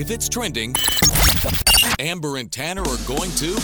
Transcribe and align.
If 0.00 0.12
it's 0.12 0.28
trending, 0.28 0.76
Amber 1.98 2.36
and 2.36 2.52
Tanner 2.52 2.82
are 2.82 2.98
going 3.04 3.32
to 3.32 3.56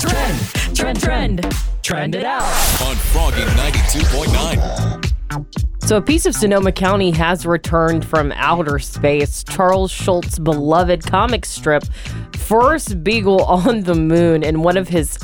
Trend, 0.00 0.40
trend, 0.74 0.98
trend. 0.98 1.54
Trend 1.82 2.14
it 2.14 2.24
out. 2.24 2.44
on 2.86 2.96
Froggy 2.96 3.42
92.9. 3.42 5.84
So, 5.84 5.98
a 5.98 6.00
piece 6.00 6.24
of 6.24 6.34
Sonoma 6.34 6.72
County 6.72 7.10
has 7.10 7.44
returned 7.44 8.06
from 8.06 8.32
outer 8.32 8.78
space. 8.78 9.44
Charles 9.44 9.92
Schulz's 9.92 10.38
beloved 10.38 11.04
comic 11.04 11.44
strip, 11.44 11.84
First 12.34 13.04
Beagle 13.04 13.44
on 13.44 13.82
the 13.82 13.94
Moon, 13.94 14.44
and 14.44 14.64
one 14.64 14.78
of 14.78 14.88
his 14.88 15.18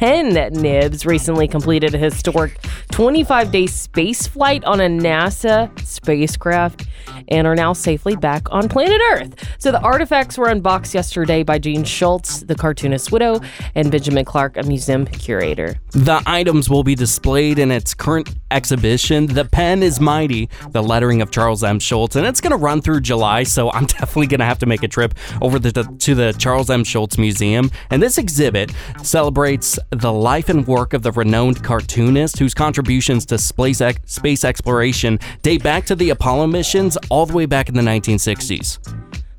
pen 0.00 0.32
nibs 0.54 1.04
recently 1.04 1.46
completed 1.46 1.94
a 1.94 1.98
historic 1.98 2.58
25 2.90 3.52
day 3.52 3.66
space 3.66 4.26
flight 4.26 4.64
on 4.64 4.80
a 4.80 4.86
NASA 4.86 5.78
spacecraft 5.86 6.86
and 7.28 7.46
are 7.46 7.54
now 7.54 7.74
safely 7.74 8.16
back 8.16 8.50
on 8.50 8.66
planet 8.66 8.98
Earth. 9.12 9.34
So, 9.58 9.70
the 9.70 9.80
artifacts 9.80 10.38
were 10.38 10.48
unboxed 10.48 10.94
yesterday 10.94 11.42
by 11.42 11.58
Jean 11.58 11.84
Schulz, 11.84 12.40
the 12.40 12.54
cartoonist's 12.54 13.12
widow, 13.12 13.40
and 13.74 13.90
Benjamin 13.90 14.24
Clark, 14.24 14.56
a 14.56 14.62
museum 14.62 15.04
curator. 15.06 15.76
The 15.90 16.22
items 16.26 16.70
will 16.70 16.82
be 16.82 16.94
displayed 16.94 17.58
in 17.58 17.70
its 17.70 17.92
current 17.92 18.34
exhibition. 18.50 19.26
The 19.26 19.44
pen 19.44 19.82
is 19.82 20.00
mighty, 20.00 20.48
the 20.70 20.82
lettering 20.82 21.20
of 21.20 21.30
Charles 21.30 21.62
M. 21.62 21.78
Schulz, 21.78 22.16
and 22.16 22.26
it's 22.26 22.40
going 22.40 22.52
to 22.52 22.56
run 22.56 22.80
through 22.80 23.00
July, 23.00 23.42
so 23.42 23.70
I'm 23.70 23.86
definitely 23.98 24.28
going 24.28 24.40
to 24.40 24.46
have 24.46 24.58
to 24.60 24.66
make 24.66 24.82
a 24.82 24.88
trip 24.88 25.14
over 25.42 25.58
the, 25.58 25.72
to 25.98 26.14
the 26.14 26.32
Charles 26.32 26.70
M. 26.70 26.84
Schulz 26.84 27.18
Museum. 27.18 27.70
And 27.90 28.02
this 28.02 28.18
exhibit 28.18 28.72
celebrates 29.02 29.78
the 29.90 30.12
life 30.12 30.48
and 30.48 30.66
work 30.66 30.92
of 30.92 31.02
the 31.02 31.12
renowned 31.12 31.62
cartoonist 31.64 32.38
whose 32.38 32.54
contributions 32.54 33.26
to 33.26 33.38
space, 33.38 33.80
ex- 33.80 34.00
space 34.06 34.44
exploration 34.44 35.18
date 35.42 35.62
back 35.62 35.84
to 35.86 35.96
the 35.96 36.10
Apollo 36.10 36.46
missions 36.46 36.96
all 37.08 37.26
the 37.26 37.32
way 37.32 37.46
back 37.46 37.68
in 37.68 37.74
the 37.74 37.82
1960s. 37.82 38.78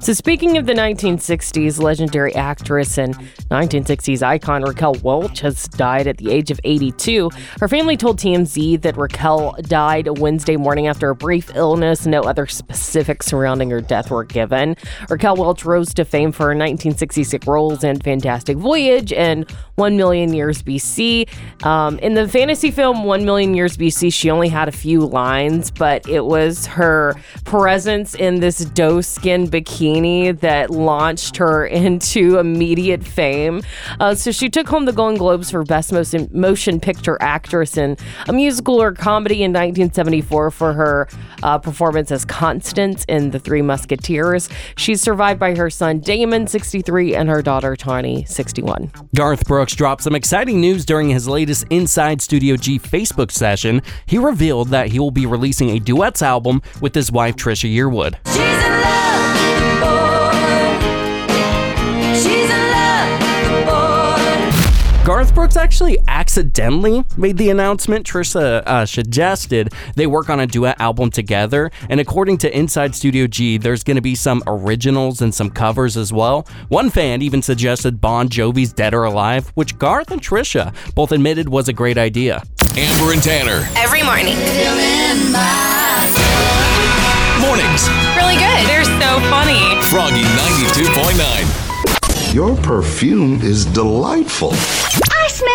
So, 0.01 0.13
speaking 0.13 0.57
of 0.57 0.65
the 0.65 0.73
1960s, 0.73 1.79
legendary 1.79 2.33
actress 2.33 2.97
and 2.97 3.13
1960s 3.51 4.23
icon 4.23 4.63
Raquel 4.63 4.95
Welch 5.03 5.41
has 5.41 5.67
died 5.67 6.07
at 6.07 6.17
the 6.17 6.31
age 6.31 6.49
of 6.49 6.59
82. 6.63 7.29
Her 7.59 7.67
family 7.67 7.97
told 7.97 8.17
TMZ 8.17 8.81
that 8.81 8.97
Raquel 8.97 9.55
died 9.61 10.17
Wednesday 10.17 10.57
morning 10.57 10.87
after 10.87 11.11
a 11.11 11.15
brief 11.15 11.55
illness. 11.55 12.07
No 12.07 12.21
other 12.21 12.47
specifics 12.47 13.27
surrounding 13.27 13.69
her 13.69 13.79
death 13.79 14.09
were 14.09 14.23
given. 14.23 14.75
Raquel 15.07 15.35
Welch 15.35 15.65
rose 15.65 15.93
to 15.93 16.03
fame 16.03 16.31
for 16.31 16.45
her 16.45 16.55
1966 16.55 17.45
roles 17.45 17.83
in 17.83 17.99
Fantastic 17.99 18.57
Voyage 18.57 19.13
and 19.13 19.47
1 19.75 19.97
Million 19.97 20.33
Years 20.33 20.63
BC. 20.63 21.29
Um, 21.63 21.99
in 21.99 22.15
the 22.15 22.27
fantasy 22.27 22.71
film 22.71 23.03
1 23.03 23.23
Million 23.23 23.53
Years 23.53 23.77
BC, 23.77 24.11
she 24.11 24.31
only 24.31 24.49
had 24.49 24.67
a 24.67 24.71
few 24.71 25.01
lines, 25.01 25.69
but 25.69 26.09
it 26.09 26.25
was 26.25 26.65
her 26.65 27.15
presence 27.45 28.15
in 28.15 28.39
this 28.39 28.65
doe 28.65 29.01
skin 29.01 29.47
bikini 29.47 29.90
that 29.91 30.69
launched 30.69 31.37
her 31.37 31.65
into 31.81 32.37
immediate 32.37 33.03
fame. 33.03 33.61
Uh, 33.99 34.15
so 34.15 34.31
she 34.31 34.49
took 34.49 34.67
home 34.67 34.85
the 34.85 34.93
Golden 34.93 35.17
Globes 35.17 35.51
for 35.51 35.63
Best 35.63 35.91
Motion, 35.91 36.29
motion 36.31 36.79
Picture 36.79 37.17
Actress 37.19 37.77
in 37.77 37.97
a 38.27 38.33
musical 38.33 38.81
or 38.81 38.93
comedy 38.93 39.43
in 39.43 39.51
1974 39.51 40.51
for 40.51 40.73
her 40.73 41.07
uh, 41.43 41.57
performance 41.57 42.11
as 42.11 42.25
Constance 42.25 43.05
in 43.09 43.31
The 43.31 43.39
Three 43.39 43.61
Musketeers. 43.61 44.49
She's 44.77 45.01
survived 45.01 45.39
by 45.39 45.55
her 45.55 45.69
son 45.69 45.99
Damon, 45.99 46.47
63, 46.47 47.15
and 47.15 47.29
her 47.29 47.41
daughter 47.41 47.75
Tawny, 47.75 48.23
61. 48.25 48.91
Garth 49.15 49.45
Brooks 49.45 49.75
dropped 49.75 50.03
some 50.03 50.15
exciting 50.15 50.61
news 50.61 50.85
during 50.85 51.09
his 51.09 51.27
latest 51.27 51.65
Inside 51.69 52.21
Studio 52.21 52.55
G 52.55 52.79
Facebook 52.79 53.31
session. 53.31 53.81
He 54.05 54.17
revealed 54.17 54.69
that 54.69 54.87
he 54.87 54.99
will 54.99 55.11
be 55.11 55.25
releasing 55.25 55.69
a 55.71 55.79
duets 55.79 56.21
album 56.21 56.61
with 56.79 56.95
his 56.95 57.11
wife 57.11 57.35
Trisha 57.35 57.73
Yearwood. 57.73 58.15
She's 58.27 58.70
Garth 65.03 65.33
Brooks 65.33 65.57
actually 65.57 65.97
accidentally 66.07 67.03
made 67.17 67.37
the 67.37 67.49
announcement. 67.49 68.05
Trisha 68.05 68.61
uh, 68.67 68.85
suggested 68.85 69.73
they 69.95 70.05
work 70.05 70.29
on 70.29 70.39
a 70.39 70.45
duet 70.45 70.79
album 70.79 71.09
together, 71.09 71.71
and 71.89 71.99
according 71.99 72.37
to 72.39 72.55
Inside 72.55 72.93
Studio 72.93 73.25
G, 73.25 73.57
there's 73.57 73.83
going 73.83 73.95
to 73.95 74.01
be 74.01 74.13
some 74.13 74.43
originals 74.45 75.19
and 75.19 75.33
some 75.33 75.49
covers 75.49 75.97
as 75.97 76.13
well. 76.13 76.47
One 76.69 76.91
fan 76.91 77.23
even 77.23 77.41
suggested 77.41 77.99
Bon 77.99 78.29
Jovi's 78.29 78.73
Dead 78.73 78.93
or 78.93 79.05
Alive, 79.05 79.49
which 79.55 79.79
Garth 79.79 80.11
and 80.11 80.21
Trisha 80.21 80.71
both 80.93 81.11
admitted 81.11 81.49
was 81.49 81.67
a 81.67 81.73
great 81.73 81.97
idea. 81.97 82.43
Amber 82.77 83.11
and 83.11 83.23
Tanner. 83.23 83.67
every 83.77 84.03
morning. 84.03 84.35
Mornings. 87.41 87.89
Really 88.15 88.35
good. 88.37 88.67
They're 88.69 88.85
so 88.85 89.19
funny. 89.31 89.57
Froggy 89.89 90.21
92.9. 90.21 92.33
Your 92.35 92.55
perfume 92.57 93.41
is 93.41 93.65
delightful. 93.65 94.53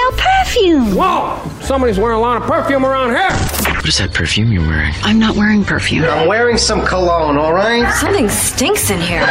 I 0.07 0.13
smell 0.13 0.45
perfume. 0.45 0.95
Whoa! 0.95 1.61
Somebody's 1.61 1.99
wearing 1.99 2.19
a 2.19 2.21
lot 2.21 2.41
of 2.41 2.49
perfume 2.49 2.85
around 2.85 3.11
here. 3.11 3.31
What 3.77 3.89
is 3.89 3.99
that 3.99 4.13
perfume 4.13 4.53
you're 4.53 4.67
wearing? 4.67 4.95
I'm 5.03 5.19
not 5.19 5.37
wearing 5.37 5.65
perfume. 5.65 6.05
I'm 6.05 6.29
wearing 6.29 6.59
some 6.59 6.85
cologne, 6.85 7.37
all 7.37 7.53
right? 7.53 7.91
Something 7.95 8.29
stinks 8.29 8.91
in 8.91 9.01
here. 9.01 9.27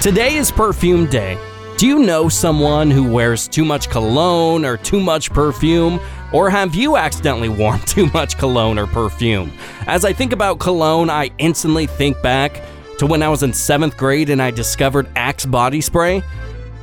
Today 0.00 0.34
is 0.34 0.50
Perfume 0.50 1.06
Day. 1.06 1.38
Do 1.76 1.86
you 1.86 1.98
know 2.00 2.28
someone 2.28 2.90
who 2.90 3.10
wears 3.10 3.48
too 3.48 3.64
much 3.64 3.88
cologne 3.88 4.64
or 4.64 4.76
too 4.76 5.00
much 5.00 5.30
perfume? 5.30 6.00
Or 6.32 6.48
have 6.48 6.74
you 6.74 6.96
accidentally 6.96 7.48
worn 7.48 7.80
too 7.86 8.06
much 8.08 8.38
cologne 8.38 8.78
or 8.78 8.86
perfume? 8.86 9.52
As 9.86 10.04
I 10.04 10.12
think 10.12 10.32
about 10.32 10.58
cologne, 10.60 11.10
I 11.10 11.30
instantly 11.38 11.86
think 11.86 12.20
back 12.22 12.62
to 12.98 13.06
when 13.06 13.22
I 13.22 13.28
was 13.28 13.42
in 13.42 13.52
seventh 13.52 13.96
grade 13.96 14.30
and 14.30 14.40
I 14.40 14.50
discovered 14.50 15.08
Axe 15.16 15.46
body 15.46 15.80
spray. 15.80 16.22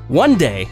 One 0.08 0.36
day, 0.36 0.68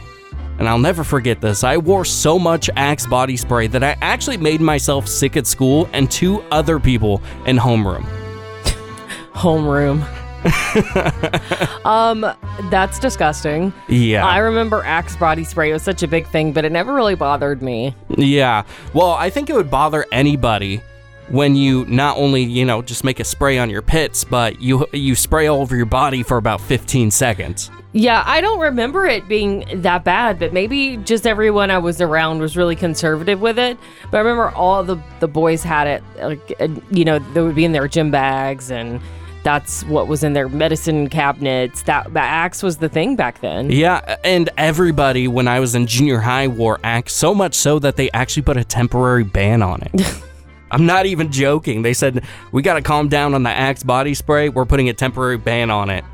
and 0.59 0.67
I'll 0.67 0.79
never 0.79 1.03
forget 1.03 1.41
this, 1.41 1.63
I 1.63 1.77
wore 1.77 2.05
so 2.05 2.37
much 2.39 2.69
Axe 2.75 3.05
body 3.05 3.37
spray 3.37 3.67
that 3.67 3.83
I 3.83 3.97
actually 4.01 4.37
made 4.37 4.61
myself 4.61 5.07
sick 5.07 5.37
at 5.37 5.47
school 5.47 5.89
and 5.93 6.09
two 6.09 6.41
other 6.51 6.79
people 6.79 7.21
in 7.45 7.57
homeroom. 7.57 8.03
Homeroom. 9.33 10.05
um, 11.85 12.21
that's 12.69 12.99
disgusting. 12.99 13.73
Yeah. 13.87 14.25
I 14.25 14.37
remember 14.37 14.83
Axe 14.83 15.15
body 15.15 15.43
spray 15.43 15.71
It 15.71 15.73
was 15.73 15.83
such 15.83 16.03
a 16.03 16.07
big 16.07 16.27
thing, 16.27 16.53
but 16.53 16.65
it 16.65 16.71
never 16.71 16.93
really 16.93 17.15
bothered 17.15 17.61
me. 17.61 17.95
Yeah. 18.17 18.63
Well, 18.93 19.11
I 19.11 19.29
think 19.29 19.49
it 19.49 19.55
would 19.55 19.71
bother 19.71 20.05
anybody 20.11 20.81
when 21.29 21.55
you 21.55 21.85
not 21.85 22.17
only, 22.17 22.43
you 22.43 22.65
know, 22.65 22.81
just 22.81 23.03
make 23.03 23.19
a 23.19 23.23
spray 23.23 23.57
on 23.57 23.69
your 23.69 23.81
pits, 23.81 24.23
but 24.23 24.61
you 24.61 24.87
you 24.93 25.15
spray 25.15 25.47
all 25.47 25.61
over 25.61 25.75
your 25.75 25.85
body 25.85 26.23
for 26.23 26.37
about 26.37 26.61
15 26.61 27.11
seconds. 27.11 27.69
Yeah, 27.97 28.21
I 28.27 28.41
don't 28.41 28.59
remember 28.59 29.07
it 29.07 29.27
being 29.27 29.65
that 29.81 30.03
bad, 30.03 30.37
but 30.37 30.53
maybe 30.53 30.97
just 30.97 31.25
everyone 31.25 31.71
I 31.71 31.79
was 31.79 31.99
around 31.99 32.39
was 32.39 32.55
really 32.55 32.75
conservative 32.75 33.41
with 33.41 33.57
it. 33.57 33.75
But 34.11 34.17
I 34.17 34.19
remember 34.19 34.51
all 34.51 34.83
the 34.83 35.01
the 35.19 35.27
boys 35.27 35.63
had 35.63 35.87
it, 35.87 36.03
like 36.21 36.77
you 36.91 37.03
know, 37.03 37.17
they 37.17 37.41
would 37.41 37.55
be 37.55 37.65
in 37.65 37.71
their 37.71 37.87
gym 37.87 38.11
bags, 38.11 38.69
and 38.69 39.01
that's 39.41 39.83
what 39.85 40.07
was 40.07 40.23
in 40.23 40.33
their 40.33 40.47
medicine 40.47 41.09
cabinets. 41.09 41.81
That 41.83 42.13
that 42.13 42.25
axe 42.25 42.61
was 42.61 42.77
the 42.77 42.87
thing 42.87 43.15
back 43.15 43.41
then. 43.41 43.71
Yeah, 43.71 44.17
and 44.23 44.51
everybody 44.57 45.27
when 45.27 45.47
I 45.47 45.59
was 45.59 45.73
in 45.73 45.87
junior 45.87 46.19
high 46.19 46.47
wore 46.47 46.79
Axe 46.83 47.13
so 47.13 47.33
much 47.33 47.55
so 47.55 47.79
that 47.79 47.95
they 47.95 48.11
actually 48.11 48.43
put 48.43 48.57
a 48.57 48.63
temporary 48.63 49.23
ban 49.23 49.63
on 49.63 49.81
it. 49.81 50.21
I'm 50.69 50.85
not 50.85 51.07
even 51.07 51.31
joking. 51.31 51.81
They 51.81 51.95
said, 51.95 52.23
"We 52.51 52.61
got 52.61 52.75
to 52.75 52.83
calm 52.83 53.09
down 53.09 53.33
on 53.33 53.41
the 53.41 53.49
Axe 53.49 53.81
body 53.81 54.13
spray. 54.13 54.49
We're 54.49 54.65
putting 54.65 54.87
a 54.87 54.93
temporary 54.93 55.37
ban 55.37 55.71
on 55.71 55.89
it." 55.89 56.05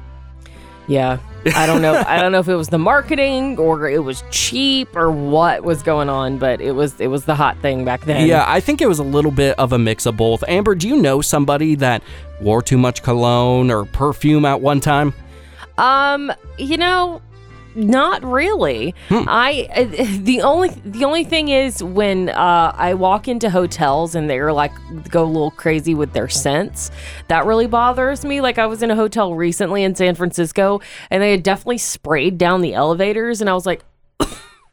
Yeah. 0.88 1.20
I 1.56 1.66
don't 1.66 1.82
know. 1.82 2.02
I 2.08 2.22
don't 2.22 2.32
know 2.32 2.40
if 2.40 2.48
it 2.48 2.56
was 2.56 2.70
the 2.70 2.78
marketing 2.78 3.58
or 3.58 3.90
it 3.90 4.04
was 4.04 4.24
cheap 4.32 4.96
or 4.96 5.12
what 5.12 5.64
was 5.64 5.84
going 5.84 6.10
on, 6.10 6.38
but 6.38 6.62
it 6.62 6.72
was 6.72 7.00
it 7.02 7.08
was 7.08 7.26
the 7.26 7.36
hot 7.36 7.58
thing 7.60 7.84
back 7.84 8.06
then. 8.06 8.28
Yeah, 8.28 8.46
I 8.48 8.60
think 8.60 8.82
it 8.82 8.88
was 8.88 9.00
a 9.00 9.04
little 9.04 9.32
bit 9.32 9.58
of 9.60 9.74
a 9.74 9.80
mix 9.80 10.06
of 10.06 10.16
both. 10.18 10.44
Amber, 10.48 10.76
do 10.76 10.88
you 10.88 10.98
know 10.98 11.22
somebody 11.22 11.76
that 11.76 12.02
wore 12.42 12.62
too 12.62 12.78
much 12.78 13.04
cologne 13.04 13.72
or 13.72 13.86
perfume 13.86 14.46
at 14.46 14.62
one 14.62 14.80
time? 14.80 15.14
Um, 15.78 16.32
you 16.58 16.78
know, 16.78 17.22
not 17.76 18.24
really. 18.24 18.94
I 19.10 19.68
uh, 19.76 20.20
the 20.20 20.42
only 20.42 20.70
the 20.86 21.06
only 21.06 21.24
thing 21.24 21.50
is 21.50 21.84
when 21.84 22.30
uh, 22.30 22.74
I 22.76 22.94
walk 22.94 23.28
into 23.28 23.50
hotels 23.50 24.16
and 24.16 24.30
they're 24.30 24.54
like 24.54 24.72
go 25.10 25.24
a 25.24 25.26
little 25.26 25.52
crazy 25.52 25.96
with 25.96 26.14
their 26.14 26.30
scents. 26.30 26.92
That 27.28 27.46
really 27.46 27.68
bothers 27.68 28.26
me. 28.26 28.42
Like 28.42 28.58
I 28.58 28.66
was 28.66 28.84
in 28.84 28.92
a 28.92 28.96
hotel 28.96 29.34
recently 29.36 29.84
in 29.84 29.96
San 29.96 30.16
Francisco 30.16 30.82
and 31.10 31.22
they 31.22 31.32
had 31.32 31.44
definitely 31.44 31.80
sprayed 31.80 32.38
down 32.38 32.62
the 32.62 32.74
elevators 32.74 33.42
and 33.42 33.50
I 33.50 33.54
was 33.54 33.66
like 33.66 33.84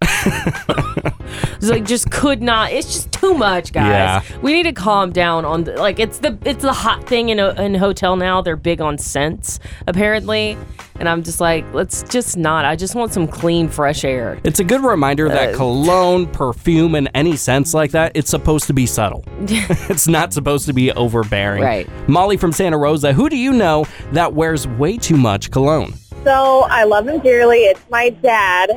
It's 1.60 1.70
like 1.70 1.84
just 1.84 2.10
could 2.10 2.40
not. 2.42 2.72
It's 2.72 2.86
just 2.92 3.12
too 3.12 3.34
much, 3.34 3.72
guys. 3.72 3.86
Yeah. 4.30 4.38
We 4.40 4.52
need 4.54 4.62
to 4.62 4.72
calm 4.72 5.12
down 5.12 5.44
on 5.44 5.64
the, 5.64 5.76
like 5.76 5.98
it's 5.98 6.18
the 6.18 6.38
it's 6.44 6.62
the 6.62 6.72
hot 6.72 7.06
thing 7.06 7.28
in 7.28 7.38
a 7.38 7.50
in 7.60 7.74
a 7.74 7.78
hotel 7.78 8.16
now. 8.16 8.40
They're 8.40 8.56
big 8.56 8.80
on 8.80 8.96
scents 8.96 9.60
apparently, 9.86 10.56
and 10.98 11.08
I'm 11.08 11.22
just 11.22 11.38
like, 11.40 11.64
let's 11.74 12.02
just 12.04 12.36
not. 12.38 12.64
I 12.64 12.76
just 12.76 12.94
want 12.94 13.12
some 13.12 13.28
clean, 13.28 13.68
fresh 13.68 14.04
air. 14.04 14.38
It's 14.42 14.58
a 14.60 14.64
good 14.64 14.82
reminder 14.82 15.28
that 15.28 15.54
Uh, 15.54 15.56
cologne, 15.56 16.26
perfume, 16.28 16.94
and 16.94 17.10
any 17.14 17.36
scents 17.36 17.74
like 17.74 17.90
that, 17.90 18.12
it's 18.14 18.30
supposed 18.30 18.66
to 18.68 18.72
be 18.72 18.86
subtle. 18.86 19.24
it's 19.40 20.08
not 20.08 20.32
supposed 20.32 20.64
to 20.66 20.72
be 20.72 20.92
overbearing. 20.92 21.62
Right. 21.62 21.88
Molly 22.08 22.38
from 22.38 22.52
Santa 22.52 22.78
Rosa, 22.78 23.12
who 23.12 23.28
do 23.28 23.36
you 23.36 23.52
know 23.52 23.84
that 24.12 24.32
wears 24.32 24.66
way 24.66 24.96
too 24.96 25.16
much 25.16 25.50
cologne? 25.50 25.92
So 26.24 26.66
I 26.70 26.84
love 26.84 27.06
him 27.08 27.20
dearly. 27.20 27.60
It's 27.60 27.82
my 27.90 28.10
dad, 28.10 28.70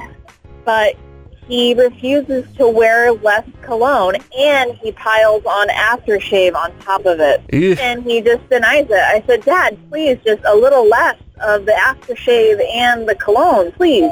but 0.66 0.96
he 1.48 1.74
refuses 1.74 2.46
to 2.58 2.68
wear 2.68 3.12
less 3.12 3.48
cologne 3.62 4.16
and 4.38 4.74
he 4.74 4.92
piles 4.94 5.44
on 5.46 5.68
aftershave 5.70 6.56
on 6.56 6.78
top 6.80 7.06
of 7.06 7.20
it. 7.20 7.42
Eugh. 7.52 7.76
And 7.80 8.04
he 8.04 8.22
just 8.22 8.48
denies 8.50 8.88
it. 8.90 8.94
I 8.94 9.24
said, 9.28 9.44
Dad, 9.44 9.78
please, 9.90 10.18
just 10.26 10.44
a 10.46 10.56
little 10.56 10.88
less 10.88 11.18
of 11.42 11.66
the 11.66 11.74
aftershave 11.74 12.64
and 12.74 13.08
the 13.08 13.16
cologne, 13.16 13.72
please. 13.74 14.12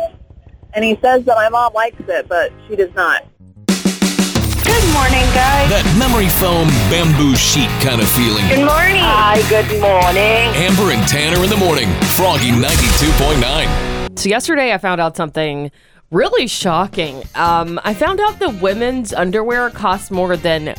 And 0.73 0.83
he 0.83 0.97
says 1.01 1.25
that 1.25 1.35
my 1.35 1.49
mom 1.49 1.73
likes 1.73 2.01
it, 2.07 2.27
but 2.27 2.51
she 2.67 2.75
does 2.75 2.93
not. 2.95 3.25
Good 3.67 4.93
morning, 4.93 5.25
guys. 5.35 5.67
That 5.69 5.83
memory 5.99 6.29
foam 6.29 6.67
bamboo 6.87 7.35
sheet 7.35 7.69
kind 7.83 7.99
of 7.99 8.07
feeling. 8.07 8.47
Good 8.47 8.65
morning. 8.65 9.03
Hi, 9.03 9.41
good 9.49 9.81
morning. 9.81 10.47
Amber 10.55 10.91
and 10.95 11.05
Tanner 11.07 11.43
in 11.43 11.49
the 11.49 11.57
morning. 11.57 11.89
Froggy 12.15 12.51
92.9. 12.51 14.17
So 14.17 14.29
yesterday 14.29 14.73
I 14.73 14.77
found 14.77 15.01
out 15.01 15.17
something 15.17 15.71
really 16.11 16.45
shocking. 16.47 17.23
Um, 17.35 17.79
I 17.83 17.93
found 17.93 18.19
out 18.19 18.39
that 18.39 18.61
women's 18.61 19.13
underwear 19.13 19.69
costs 19.69 20.11
more 20.11 20.37
than 20.37 20.75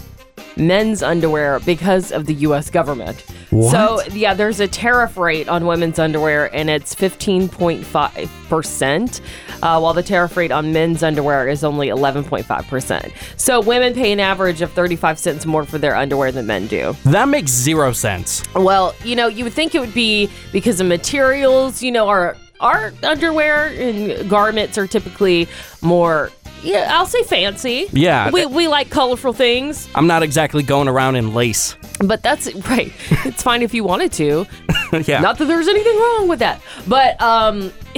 men's 0.57 1.03
underwear 1.03 1.61
because 1.61 2.13
of 2.13 2.27
the 2.27 2.35
U.S. 2.35 2.71
government. 2.71 3.21
What? 3.51 3.71
So 3.71 4.03
yeah, 4.15 4.35
there's 4.35 4.61
a 4.61 4.69
tariff 4.69 5.17
rate 5.17 5.49
on 5.49 5.67
women's 5.67 5.99
underwear, 5.99 6.55
and 6.55 6.71
it's 6.71 6.95
15.5 6.95 8.49
percent, 8.49 9.21
uh, 9.63 9.79
while 9.81 9.95
the 9.95 10.03
tariff 10.03 10.37
rate 10.37 10.51
on 10.51 10.73
men's 10.73 11.03
underwear 11.03 11.49
is 11.49 11.65
only 11.65 11.89
11.5 11.89 12.69
percent. 12.69 13.13
So 13.37 13.61
women 13.61 13.95
pay 13.95 14.13
an 14.13 14.21
average 14.21 14.63
of 14.63 14.73
35 14.73 15.19
cents 15.19 15.47
more 15.47 15.65
for 15.65 15.79
their 15.79 15.97
underwear 15.97 16.33
than 16.33 16.47
men 16.47 16.67
do. 16.67 16.95
That 17.05 17.29
makes 17.29 17.51
zero 17.51 17.93
sense. 17.93 18.43
Well, 18.55 18.95
you 19.05 19.17
know, 19.17 19.29
you 19.29 19.45
would 19.45 19.55
think 19.55 19.75
it 19.75 19.81
would 19.81 19.95
be 19.95 20.31
because 20.53 20.81
of 20.81 20.87
materials. 20.87 21.83
You 21.83 21.93
know, 21.93 22.09
our 22.09 22.37
our 22.63 22.93
underwear 23.03 23.67
and 23.67 24.31
garments 24.31 24.79
are 24.79 24.87
typically 24.87 25.49
more, 25.83 26.31
yeah, 26.63 26.91
I'll 26.93 27.07
say 27.07 27.23
fancy. 27.25 27.89
Yeah. 27.93 28.31
we 28.31 28.47
we 28.47 28.69
like 28.69 28.89
colorful 28.89 29.33
things, 29.33 29.89
I'm 29.95 30.07
not 30.07 30.23
exactly 30.23 30.63
going 30.63 30.89
around 30.89 31.17
in 31.17 31.35
lace. 31.35 31.77
but 32.05 32.23
that's 32.23 32.53
right. 32.71 32.93
it's 33.27 33.43
fine 33.43 33.63
if 33.63 33.75
you 33.75 33.85
wanted 33.85 34.13
to. 34.13 34.47
yeah. 35.05 35.21
Not 35.21 35.39
that 35.39 35.47
there's 35.47 35.69
anything 35.69 35.97
wrong 35.99 36.29
with 36.29 36.39
that, 36.39 36.61
but 36.87 37.21
um, 37.21 37.73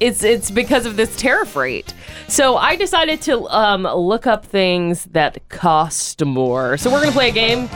it's 0.00 0.22
it's 0.22 0.50
because 0.50 0.86
of 0.86 0.96
this 0.96 1.16
tariff 1.16 1.56
rate. 1.56 1.92
So 2.28 2.56
I 2.56 2.76
decided 2.76 3.20
to 3.22 3.46
um, 3.48 3.82
look 3.82 4.26
up 4.26 4.44
things 4.46 5.04
that 5.06 5.48
cost 5.48 6.24
more. 6.24 6.76
So 6.76 6.90
we're 6.90 7.00
gonna 7.00 7.12
play 7.12 7.30
a 7.30 7.32
game. 7.32 7.68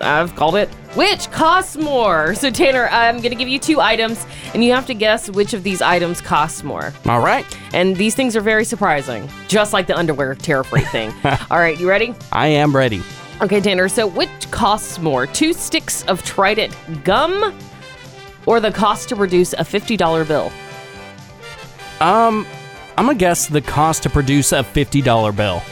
I've 0.00 0.34
called 0.36 0.56
it 0.56 0.68
which 0.94 1.30
costs 1.30 1.76
more. 1.76 2.34
So 2.34 2.50
Tanner, 2.50 2.88
I'm 2.88 3.20
gonna 3.20 3.34
give 3.34 3.48
you 3.48 3.58
two 3.58 3.80
items, 3.80 4.24
and 4.54 4.64
you 4.64 4.72
have 4.72 4.86
to 4.86 4.94
guess 4.94 5.30
which 5.30 5.54
of 5.54 5.62
these 5.62 5.82
items 5.82 6.20
costs 6.20 6.62
more. 6.62 6.92
All 7.06 7.20
right. 7.20 7.44
And 7.72 7.96
these 7.96 8.14
things 8.14 8.36
are 8.36 8.40
very 8.40 8.64
surprising, 8.64 9.28
just 9.48 9.72
like 9.72 9.86
the 9.86 9.96
underwear 9.96 10.34
tariff 10.34 10.72
rate 10.72 10.88
thing. 10.88 11.12
All 11.50 11.58
right, 11.58 11.78
you 11.78 11.88
ready? 11.88 12.14
I 12.32 12.48
am 12.48 12.74
ready. 12.74 13.02
Okay, 13.40 13.60
Tanner. 13.60 13.88
So 13.88 14.06
which 14.06 14.50
costs 14.50 14.98
more, 14.98 15.26
two 15.26 15.52
sticks 15.52 16.04
of 16.04 16.22
Trident 16.22 16.76
gum, 17.04 17.58
or 18.46 18.60
the 18.60 18.72
cost 18.72 19.08
to 19.08 19.16
produce 19.16 19.52
a 19.52 19.64
fifty 19.64 19.96
dollar 19.96 20.24
bill? 20.24 20.52
Um, 22.00 22.46
I'm 22.98 23.06
gonna 23.06 23.18
guess 23.18 23.46
the 23.46 23.60
cost 23.60 24.02
to 24.02 24.10
produce 24.10 24.52
a 24.52 24.62
$50 24.62 25.34
bill. 25.36 25.62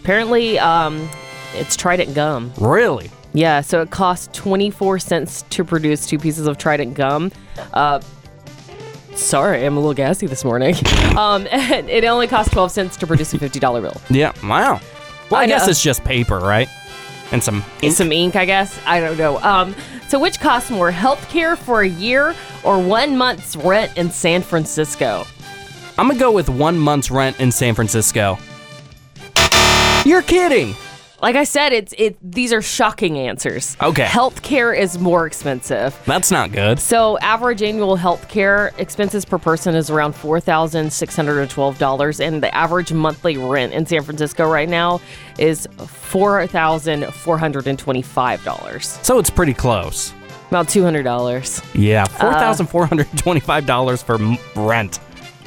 Apparently, 0.00 0.58
um, 0.58 1.08
it's 1.54 1.76
Trident 1.76 2.14
gum. 2.14 2.52
Really? 2.58 3.10
Yeah, 3.34 3.60
so 3.60 3.82
it 3.82 3.90
costs 3.90 4.28
24 4.32 4.98
cents 4.98 5.42
to 5.50 5.64
produce 5.64 6.06
two 6.06 6.18
pieces 6.18 6.46
of 6.46 6.58
Trident 6.58 6.94
gum. 6.94 7.30
Uh, 7.72 8.00
sorry, 9.14 9.64
I'm 9.64 9.76
a 9.76 9.80
little 9.80 9.94
gassy 9.94 10.26
this 10.26 10.44
morning. 10.44 10.74
Um, 11.18 11.48
and 11.50 11.88
it 11.90 12.04
only 12.04 12.28
costs 12.28 12.52
12 12.52 12.70
cents 12.70 12.96
to 12.98 13.06
produce 13.06 13.34
a 13.34 13.38
$50 13.38 13.60
bill. 13.82 14.00
Yeah. 14.08 14.32
Wow. 14.46 14.80
Well, 15.30 15.40
I, 15.40 15.44
I 15.44 15.46
guess 15.48 15.66
know. 15.66 15.70
it's 15.70 15.82
just 15.82 16.04
paper, 16.04 16.38
right? 16.38 16.68
And 17.32 17.42
some 17.42 17.64
And 17.76 17.84
ink. 17.84 17.94
some 17.94 18.12
ink, 18.12 18.36
I 18.36 18.44
guess. 18.44 18.78
I 18.86 19.00
don't 19.00 19.18
know. 19.18 19.38
Um, 19.38 19.74
so 20.06 20.20
which 20.20 20.38
costs 20.38 20.70
more, 20.70 20.92
health 20.92 21.28
care 21.28 21.56
for 21.56 21.82
a 21.82 21.88
year 21.88 22.36
or 22.62 22.78
one 22.80 23.16
month's 23.16 23.56
rent 23.56 23.98
in 23.98 24.12
San 24.12 24.42
Francisco? 24.42 25.24
I'm 25.98 26.06
gonna 26.06 26.20
go 26.20 26.30
with 26.30 26.48
one 26.48 26.78
month's 26.78 27.10
rent 27.10 27.40
in 27.40 27.50
San 27.50 27.74
Francisco. 27.74 28.38
You're 30.04 30.22
kidding. 30.22 30.76
Like 31.20 31.34
I 31.34 31.42
said, 31.44 31.72
it's 31.72 31.92
it. 31.98 32.16
These 32.22 32.52
are 32.52 32.62
shocking 32.62 33.18
answers. 33.18 33.76
Okay. 33.82 34.04
Healthcare 34.04 34.78
is 34.78 35.00
more 35.00 35.26
expensive. 35.26 35.98
That's 36.06 36.30
not 36.30 36.52
good. 36.52 36.78
So 36.78 37.18
average 37.18 37.60
annual 37.60 37.96
healthcare 37.96 38.78
expenses 38.78 39.24
per 39.24 39.36
person 39.38 39.74
is 39.74 39.90
around 39.90 40.14
four 40.14 40.38
thousand 40.38 40.92
six 40.92 41.16
hundred 41.16 41.40
and 41.40 41.50
twelve 41.50 41.76
dollars, 41.78 42.20
and 42.20 42.40
the 42.40 42.54
average 42.54 42.92
monthly 42.92 43.36
rent 43.36 43.72
in 43.72 43.84
San 43.84 44.02
Francisco 44.04 44.48
right 44.48 44.68
now 44.68 45.00
is 45.38 45.66
four 45.88 46.46
thousand 46.46 47.04
four 47.12 47.36
hundred 47.36 47.66
and 47.66 47.78
twenty-five 47.78 48.44
dollars. 48.44 48.86
So 49.02 49.18
it's 49.18 49.30
pretty 49.30 49.54
close. 49.54 50.14
About 50.48 50.68
two 50.68 50.84
hundred 50.84 51.02
dollars. 51.02 51.60
Yeah, 51.74 52.04
uh, 52.04 52.06
four 52.06 52.32
thousand 52.34 52.66
four 52.68 52.86
hundred 52.86 53.08
twenty-five 53.18 53.66
dollars 53.66 54.02
for 54.04 54.18
rent. 54.54 55.00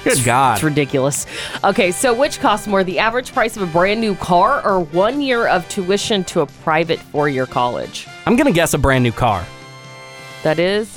Good 0.03 0.23
God. 0.25 0.53
It's 0.55 0.63
ridiculous. 0.63 1.27
Okay, 1.63 1.91
so 1.91 2.13
which 2.13 2.39
costs 2.39 2.65
more, 2.67 2.83
the 2.83 2.97
average 2.99 3.33
price 3.33 3.55
of 3.55 3.61
a 3.63 3.67
brand 3.67 4.01
new 4.01 4.15
car 4.15 4.65
or 4.65 4.79
one 4.79 5.21
year 5.21 5.47
of 5.47 5.67
tuition 5.69 6.23
to 6.25 6.41
a 6.41 6.45
private 6.47 6.99
four-year 6.99 7.45
college? 7.45 8.07
I'm 8.25 8.35
gonna 8.35 8.51
guess 8.51 8.73
a 8.73 8.77
brand 8.79 9.03
new 9.03 9.11
car. 9.11 9.45
That 10.43 10.57
is 10.57 10.91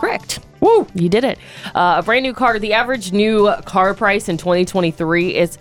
correct. 0.00 0.40
Woo! 0.60 0.86
You 0.94 1.08
did 1.08 1.24
it. 1.24 1.38
Uh, 1.74 1.96
a 1.98 2.02
brand 2.02 2.22
new 2.24 2.32
car. 2.34 2.58
The 2.58 2.72
average 2.72 3.12
new 3.12 3.52
car 3.66 3.94
price 3.94 4.28
in 4.28 4.36
2023 4.36 5.36
is 5.36 5.58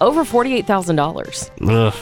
over 0.00 0.24
forty-eight 0.24 0.66
thousand 0.66 0.96
dollars, 0.96 1.50
Ugh. 1.66 1.94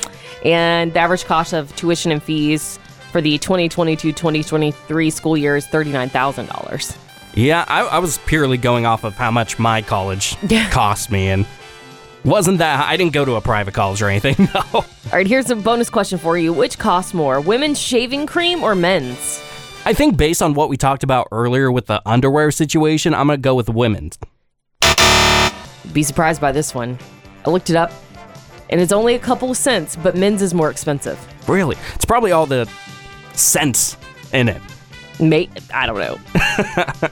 and 0.44 0.92
the 0.92 0.98
average 0.98 1.24
cost 1.26 1.52
of 1.52 1.74
tuition 1.76 2.10
and 2.10 2.22
fees 2.22 2.78
for 3.12 3.20
the 3.20 3.38
2022-2023 3.38 5.12
school 5.12 5.36
year 5.36 5.56
is 5.56 5.66
thirty-nine 5.66 6.08
thousand 6.08 6.46
dollars. 6.46 6.96
Yeah, 7.34 7.64
I, 7.68 7.82
I 7.82 7.98
was 7.98 8.18
purely 8.18 8.56
going 8.56 8.86
off 8.86 9.04
of 9.04 9.14
how 9.14 9.30
much 9.30 9.58
my 9.58 9.82
college 9.82 10.36
cost 10.70 11.10
me, 11.10 11.28
and 11.28 11.46
wasn't 12.24 12.58
that 12.58 12.86
I 12.86 12.96
didn't 12.96 13.12
go 13.12 13.24
to 13.24 13.34
a 13.36 13.40
private 13.40 13.74
college 13.74 14.02
or 14.02 14.08
anything. 14.08 14.48
No. 14.54 14.62
All 14.72 14.86
right, 15.12 15.26
here's 15.26 15.50
a 15.50 15.56
bonus 15.56 15.90
question 15.90 16.18
for 16.18 16.36
you: 16.36 16.52
Which 16.52 16.78
costs 16.78 17.14
more, 17.14 17.40
women's 17.40 17.78
shaving 17.80 18.26
cream 18.26 18.62
or 18.62 18.74
men's? 18.74 19.40
I 19.84 19.94
think 19.94 20.16
based 20.16 20.42
on 20.42 20.54
what 20.54 20.68
we 20.68 20.76
talked 20.76 21.02
about 21.02 21.28
earlier 21.32 21.72
with 21.72 21.86
the 21.86 22.02
underwear 22.04 22.50
situation, 22.50 23.14
I'm 23.14 23.28
gonna 23.28 23.38
go 23.38 23.54
with 23.54 23.68
women's. 23.68 24.18
Be 25.92 26.02
surprised 26.02 26.40
by 26.40 26.52
this 26.52 26.74
one. 26.74 26.98
I 27.46 27.50
looked 27.50 27.70
it 27.70 27.76
up, 27.76 27.90
and 28.68 28.80
it's 28.80 28.92
only 28.92 29.14
a 29.14 29.18
couple 29.18 29.50
of 29.50 29.56
cents, 29.56 29.96
but 29.96 30.16
men's 30.16 30.42
is 30.42 30.52
more 30.52 30.70
expensive. 30.70 31.18
Really, 31.48 31.76
it's 31.94 32.04
probably 32.04 32.32
all 32.32 32.46
the 32.46 32.68
cents 33.32 33.96
in 34.32 34.48
it. 34.48 34.60
Mate, 35.20 35.50
I 35.72 35.86
don't 35.86 35.98
know. 35.98 36.18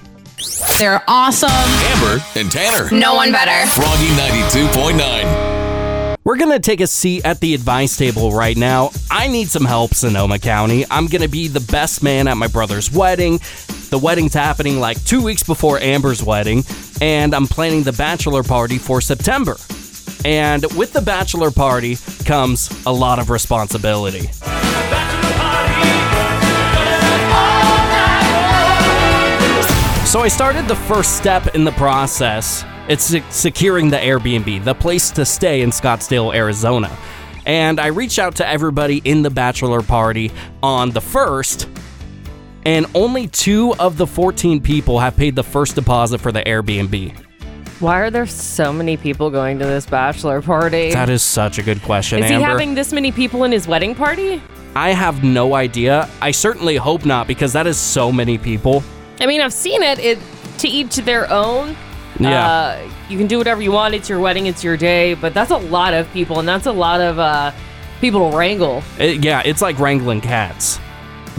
They're 0.78 1.02
awesome. 1.08 1.50
Amber 1.50 2.22
and 2.36 2.50
Tanner. 2.50 2.88
No 2.92 3.14
one 3.14 3.32
better. 3.32 3.68
Froggy 3.70 4.08
92.9. 4.08 6.16
We're 6.24 6.36
gonna 6.36 6.60
take 6.60 6.80
a 6.80 6.86
seat 6.86 7.24
at 7.24 7.40
the 7.40 7.54
advice 7.54 7.96
table 7.96 8.32
right 8.32 8.56
now. 8.56 8.90
I 9.10 9.28
need 9.28 9.48
some 9.48 9.64
help, 9.64 9.94
Sonoma 9.94 10.38
County. 10.38 10.84
I'm 10.90 11.06
gonna 11.06 11.28
be 11.28 11.48
the 11.48 11.60
best 11.60 12.02
man 12.02 12.28
at 12.28 12.36
my 12.36 12.48
brother's 12.48 12.92
wedding. 12.92 13.40
The 13.90 13.98
wedding's 13.98 14.34
happening 14.34 14.78
like 14.78 15.02
two 15.04 15.22
weeks 15.22 15.42
before 15.42 15.78
Amber's 15.78 16.22
wedding, 16.22 16.64
and 17.00 17.34
I'm 17.34 17.46
planning 17.46 17.82
the 17.82 17.94
bachelor 17.94 18.42
party 18.42 18.78
for 18.78 19.00
September. 19.00 19.56
And 20.24 20.64
with 20.76 20.92
the 20.92 21.00
bachelor 21.00 21.50
party 21.50 21.96
comes 22.24 22.68
a 22.84 22.92
lot 22.92 23.18
of 23.18 23.30
responsibility. 23.30 24.28
So 30.08 30.20
I 30.20 30.28
started 30.28 30.66
the 30.66 30.74
first 30.74 31.18
step 31.18 31.54
in 31.54 31.64
the 31.64 31.72
process. 31.72 32.64
It's 32.88 33.14
securing 33.28 33.90
the 33.90 33.98
Airbnb, 33.98 34.64
the 34.64 34.74
place 34.74 35.10
to 35.10 35.26
stay 35.26 35.60
in 35.60 35.68
Scottsdale, 35.68 36.34
Arizona. 36.34 36.90
And 37.44 37.78
I 37.78 37.88
reached 37.88 38.18
out 38.18 38.34
to 38.36 38.48
everybody 38.48 39.02
in 39.04 39.20
the 39.20 39.28
bachelor 39.28 39.82
party 39.82 40.32
on 40.62 40.92
the 40.92 41.02
first, 41.02 41.68
and 42.64 42.86
only 42.94 43.28
two 43.28 43.74
of 43.78 43.98
the 43.98 44.06
14 44.06 44.62
people 44.62 44.98
have 44.98 45.14
paid 45.14 45.36
the 45.36 45.42
first 45.42 45.74
deposit 45.74 46.22
for 46.22 46.32
the 46.32 46.40
Airbnb. 46.40 47.14
Why 47.78 48.00
are 48.00 48.10
there 48.10 48.26
so 48.26 48.72
many 48.72 48.96
people 48.96 49.28
going 49.28 49.58
to 49.58 49.66
this 49.66 49.84
bachelor 49.84 50.40
party? 50.40 50.90
That 50.90 51.10
is 51.10 51.22
such 51.22 51.58
a 51.58 51.62
good 51.62 51.82
question, 51.82 52.20
Is 52.20 52.30
he 52.30 52.36
Amber. 52.36 52.46
having 52.46 52.74
this 52.74 52.94
many 52.94 53.12
people 53.12 53.44
in 53.44 53.52
his 53.52 53.68
wedding 53.68 53.94
party? 53.94 54.40
I 54.74 54.92
have 54.94 55.22
no 55.22 55.54
idea. 55.54 56.08
I 56.22 56.30
certainly 56.30 56.76
hope 56.76 57.04
not 57.04 57.26
because 57.26 57.52
that 57.52 57.66
is 57.66 57.76
so 57.76 58.10
many 58.10 58.38
people. 58.38 58.82
I 59.20 59.26
mean, 59.26 59.40
I've 59.40 59.52
seen 59.52 59.82
it. 59.82 59.98
It 59.98 60.18
to 60.58 60.68
each 60.68 60.96
their 60.96 61.30
own. 61.30 61.76
Yeah. 62.18 62.46
Uh, 62.50 62.90
you 63.08 63.16
can 63.16 63.26
do 63.26 63.38
whatever 63.38 63.62
you 63.62 63.72
want. 63.72 63.94
It's 63.94 64.08
your 64.08 64.18
wedding. 64.18 64.46
It's 64.46 64.64
your 64.64 64.76
day. 64.76 65.14
But 65.14 65.34
that's 65.34 65.50
a 65.50 65.56
lot 65.56 65.94
of 65.94 66.10
people, 66.12 66.38
and 66.40 66.48
that's 66.48 66.66
a 66.66 66.72
lot 66.72 67.00
of 67.00 67.18
uh, 67.18 67.52
people 68.00 68.30
to 68.30 68.36
wrangle. 68.36 68.82
It- 68.98 69.24
yeah, 69.24 69.42
it's 69.44 69.62
like 69.62 69.78
wrangling 69.78 70.20
cats. 70.20 70.80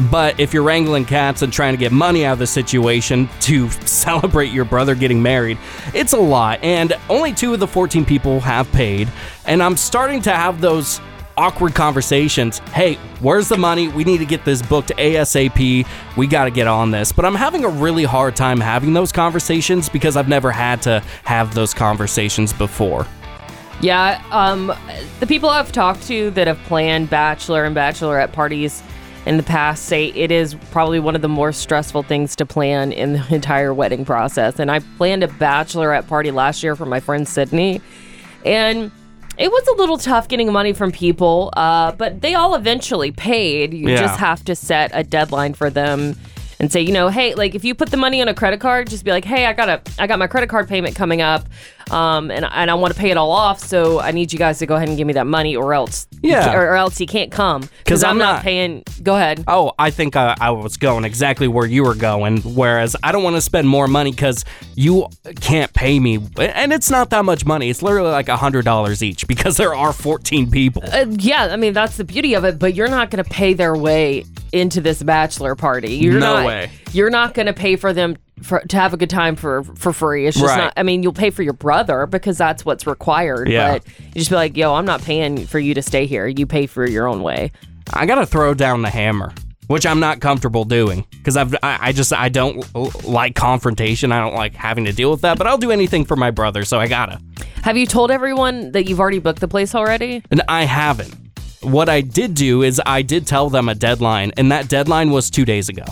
But 0.10 0.40
if 0.40 0.54
you're 0.54 0.64
wrangling 0.64 1.04
cats 1.04 1.42
and 1.42 1.52
trying 1.52 1.74
to 1.74 1.78
get 1.78 1.92
money 1.92 2.24
out 2.24 2.34
of 2.34 2.40
the 2.40 2.48
situation 2.48 3.28
to 3.42 3.70
celebrate 3.86 4.48
your 4.52 4.64
brother 4.64 4.96
getting 4.96 5.22
married, 5.22 5.58
it's 5.94 6.14
a 6.14 6.18
lot. 6.18 6.64
And 6.64 6.94
only 7.10 7.34
two 7.34 7.54
of 7.54 7.60
the 7.60 7.68
14 7.68 8.06
people 8.06 8.40
have 8.40 8.72
paid. 8.72 9.12
And 9.46 9.62
I'm 9.62 9.76
starting 9.76 10.22
to 10.22 10.32
have 10.32 10.62
those 10.62 11.02
awkward 11.40 11.74
conversations. 11.74 12.60
Hey, 12.74 12.96
where's 13.22 13.48
the 13.48 13.58
money? 13.58 13.88
We 13.88 14.04
need 14.04 14.18
to 14.18 14.26
get 14.26 14.44
this 14.44 14.62
booked 14.62 14.90
ASAP. 14.98 15.88
We 16.18 16.28
got 16.28 16.44
to 16.44 16.52
get 16.52 16.68
on 16.68 16.92
this. 16.92 17.14
But 17.14 17.24
I'm 17.24 17.34
having 17.34 17.64
a 17.64 17.70
really 17.70 18.04
hard 18.04 18.36
time 18.36 18.60
having 18.60 18.92
those 18.92 19.14
conversations 19.14 19.88
because 19.88 20.18
I've 20.18 20.28
never 20.28 20.52
had 20.52 20.82
to 20.82 21.02
have 21.24 21.56
those 21.56 21.74
conversations 21.74 22.52
before. 22.52 23.08
Yeah, 23.82 24.22
um, 24.32 24.74
the 25.22 25.28
people 25.28 25.48
I've 25.48 25.72
talked 25.72 26.06
to 26.08 26.30
that 26.32 26.48
have 26.48 26.58
planned 26.64 27.10
bachelor 27.10 27.64
and 27.64 27.74
bachelorette 27.74 28.34
parties 28.34 28.84
in 29.26 29.38
the 29.38 29.44
past 29.44 29.86
say 29.86 30.08
it 30.08 30.32
is 30.32 30.56
probably 30.72 31.00
one 31.00 31.16
of 31.16 31.22
the 31.22 31.30
more 31.30 31.54
stressful 31.54 32.04
things 32.04 32.36
to 32.36 32.46
plan 32.46 32.92
in 32.92 33.14
the 33.14 33.26
entire 33.34 33.74
wedding 33.74 34.04
process. 34.04 34.60
And 34.60 34.70
I 34.70 34.80
planned 34.98 35.24
a 35.24 35.30
bachelorette 35.30 36.06
party 36.08 36.32
last 36.32 36.64
year 36.64 36.76
for 36.76 36.86
my 36.86 37.00
friend 37.00 37.26
Sydney, 37.26 37.82
and 38.44 38.92
it 39.40 39.50
was 39.50 39.68
a 39.70 39.74
little 39.78 39.98
tough 39.98 40.28
getting 40.28 40.52
money 40.52 40.74
from 40.74 40.92
people, 40.92 41.50
uh, 41.56 41.94
but 41.94 42.22
they 42.22 42.36
all 42.36 42.54
eventually 42.56 43.12
paid. 43.12 43.74
You 43.74 43.90
Yeah. 43.90 44.02
just 44.02 44.20
have 44.20 44.44
to 44.46 44.56
set 44.56 44.92
a 44.94 45.04
deadline 45.04 45.54
for 45.54 45.70
them 45.70 46.16
and 46.60 46.70
say, 46.72 46.82
you 46.82 46.92
know, 46.92 47.08
hey, 47.08 47.34
like 47.36 47.56
if 47.56 47.64
you 47.64 47.74
put 47.74 47.90
the 47.90 47.96
money 47.98 48.22
on 48.22 48.28
a 48.28 48.34
credit 48.34 48.60
card, 48.60 48.90
just 48.90 49.06
be 49.06 49.12
like, 49.12 49.24
hey, 49.24 49.46
I 49.46 49.54
got 49.54 49.70
a, 49.70 49.82
I 49.98 50.08
got 50.08 50.20
my 50.20 50.28
credit 50.28 50.50
card 50.50 50.68
payment 50.68 50.94
coming 50.96 51.22
up, 51.22 51.46
um, 51.92 52.32
and 52.32 52.46
and 52.46 52.70
I 52.72 52.74
want 52.76 52.94
to 52.94 53.00
pay 53.00 53.12
it 53.12 53.18
all 53.18 53.32
off, 53.32 53.60
so 53.60 54.00
I 54.00 54.12
need 54.12 54.32
you 54.34 54.40
guys 54.40 54.60
to 54.60 54.66
go 54.66 54.76
ahead 54.76 54.88
and 54.90 54.98
give 54.98 55.08
me 55.08 55.14
that 55.14 55.28
money, 55.28 55.56
or 55.56 55.74
else, 55.74 56.08
Yeah. 56.22 56.54
or, 56.56 56.70
or 56.72 56.76
else 56.76 57.00
you 57.00 57.08
can't 57.08 57.32
come 57.32 57.68
because 57.80 58.04
I'm, 58.04 58.12
I'm 58.12 58.18
not, 58.18 58.34
not- 58.36 58.44
paying. 58.44 58.84
Go 59.04 59.16
ahead. 59.16 59.44
Oh, 59.48 59.74
I 59.80 59.90
think 59.92 60.16
I, 60.16 60.36
I 60.40 60.52
was 60.52 60.78
going 60.78 61.06
exactly 61.06 61.48
where 61.48 61.66
you 61.66 61.84
were 61.84 61.96
going. 61.96 62.38
Whereas 62.42 62.96
I 63.04 63.12
don't 63.12 63.24
want 63.24 63.36
to 63.38 63.42
spend 63.42 63.68
more 63.68 63.88
money 63.88 64.12
because 64.12 64.46
you 64.76 65.08
can't 65.42 65.74
pay 65.74 66.00
me, 66.00 66.20
and 66.38 66.72
it's 66.74 66.90
not 66.90 67.10
that 67.12 67.26
much 67.26 67.46
money. 67.46 67.70
It's 67.70 67.82
literally 67.82 68.12
like 68.12 68.30
a 68.30 68.38
hundred 68.38 68.66
dollars 68.66 69.02
each 69.04 69.28
because 69.28 69.58
there 69.58 69.74
are 69.74 69.94
14 69.94 70.52
people. 70.52 70.84
Uh, 70.86 71.06
yeah, 71.10 71.48
I 71.52 71.56
mean 71.56 71.74
that's 71.74 71.98
the 71.98 72.04
beauty 72.04 72.34
of 72.34 72.44
it, 72.46 72.60
but 72.60 72.74
you're 72.76 72.88
not 72.90 73.10
going 73.12 73.24
to 73.24 73.30
pay 73.30 73.54
their 73.54 73.76
way 73.76 74.26
into 74.52 74.82
this 74.82 75.02
bachelor 75.04 75.56
party. 75.56 75.94
You're 75.96 76.20
No 76.20 76.38
not, 76.38 76.46
way. 76.46 76.72
You're 76.92 77.10
not 77.12 77.34
going 77.36 77.46
to 77.46 77.54
pay 77.54 77.76
for 77.76 77.94
them 77.94 78.18
for, 78.42 78.60
to 78.62 78.78
have 78.78 78.94
a 78.94 78.98
good 78.98 79.10
time 79.10 79.36
for 79.36 79.64
for 79.64 79.94
free. 79.94 80.26
It's 80.28 80.38
just 80.38 80.48
Right. 80.50 80.64
not. 80.66 80.74
I 80.78 80.84
mean, 80.84 81.04
you'll 81.04 81.14
pay 81.14 81.30
for 81.30 81.44
your 81.44 81.54
brother 81.54 82.06
because 82.06 82.38
that's 82.38 82.66
what's 82.66 82.86
required. 82.88 83.50
Yeah. 83.50 83.74
But 83.74 83.84
you 84.08 84.14
just 84.16 84.30
be 84.30 84.36
like, 84.36 84.56
yo, 84.58 84.74
I'm 84.74 84.86
not 84.86 85.02
paying 85.02 85.46
for 85.46 85.60
you 85.60 85.74
to 85.74 85.82
stay 85.82 86.06
here. 86.06 86.28
You 86.28 86.46
pay 86.46 86.66
for 86.68 86.88
your 86.88 87.08
own 87.08 87.22
way. 87.24 87.52
I 87.94 88.06
gotta 88.06 88.26
throw 88.26 88.54
down 88.54 88.82
the 88.84 88.90
hammer, 88.90 89.34
which 89.68 89.86
I'm 89.86 90.00
not 90.00 90.20
comfortable 90.20 90.64
doing 90.64 91.06
because 91.12 91.38
I've 91.38 91.54
I, 91.64 91.78
I 91.82 91.92
just 91.92 92.14
I 92.14 92.30
don't 92.30 92.64
like 93.04 93.36
confrontation. 93.36 94.12
I 94.12 94.20
don't 94.20 94.36
like 94.36 94.54
having 94.56 94.86
to 94.86 94.92
deal 94.94 95.12
with 95.12 95.22
that. 95.22 95.38
But 95.38 95.48
I'll 95.48 95.58
do 95.58 95.72
anything 95.72 96.06
for 96.06 96.16
my 96.16 96.32
brother, 96.32 96.66
so 96.66 96.80
I 96.80 96.88
gotta. 96.88 97.20
Have 97.64 97.78
you 97.78 97.86
told 97.86 98.12
everyone 98.12 98.72
that 98.72 98.88
you've 98.88 99.00
already 99.00 99.20
booked 99.20 99.42
the 99.42 99.48
place 99.48 99.76
already? 99.76 100.24
And 100.32 100.42
I 100.48 100.64
haven't. 100.66 101.14
What 101.62 101.90
I 101.90 102.00
did 102.00 102.36
do 102.36 102.62
is 102.64 102.82
I 102.86 103.02
did 103.02 103.28
tell 103.28 103.50
them 103.50 103.68
a 103.68 103.76
deadline, 103.76 104.32
and 104.38 104.50
that 104.52 104.70
deadline 104.70 105.10
was 105.12 105.30
two 105.30 105.44
days 105.44 105.68
ago. 105.68 105.84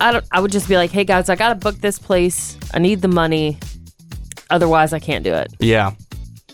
I 0.00 0.12
don't. 0.12 0.24
I 0.32 0.40
would 0.40 0.52
just 0.52 0.68
be 0.68 0.76
like, 0.76 0.90
hey 0.90 1.04
guys, 1.04 1.28
I 1.28 1.36
got 1.36 1.50
to 1.50 1.54
book 1.54 1.76
this 1.76 1.98
place. 1.98 2.56
I 2.72 2.78
need 2.78 3.00
the 3.00 3.08
money. 3.08 3.58
Otherwise, 4.50 4.92
I 4.92 4.98
can't 4.98 5.24
do 5.24 5.32
it. 5.34 5.52
Yeah, 5.58 5.92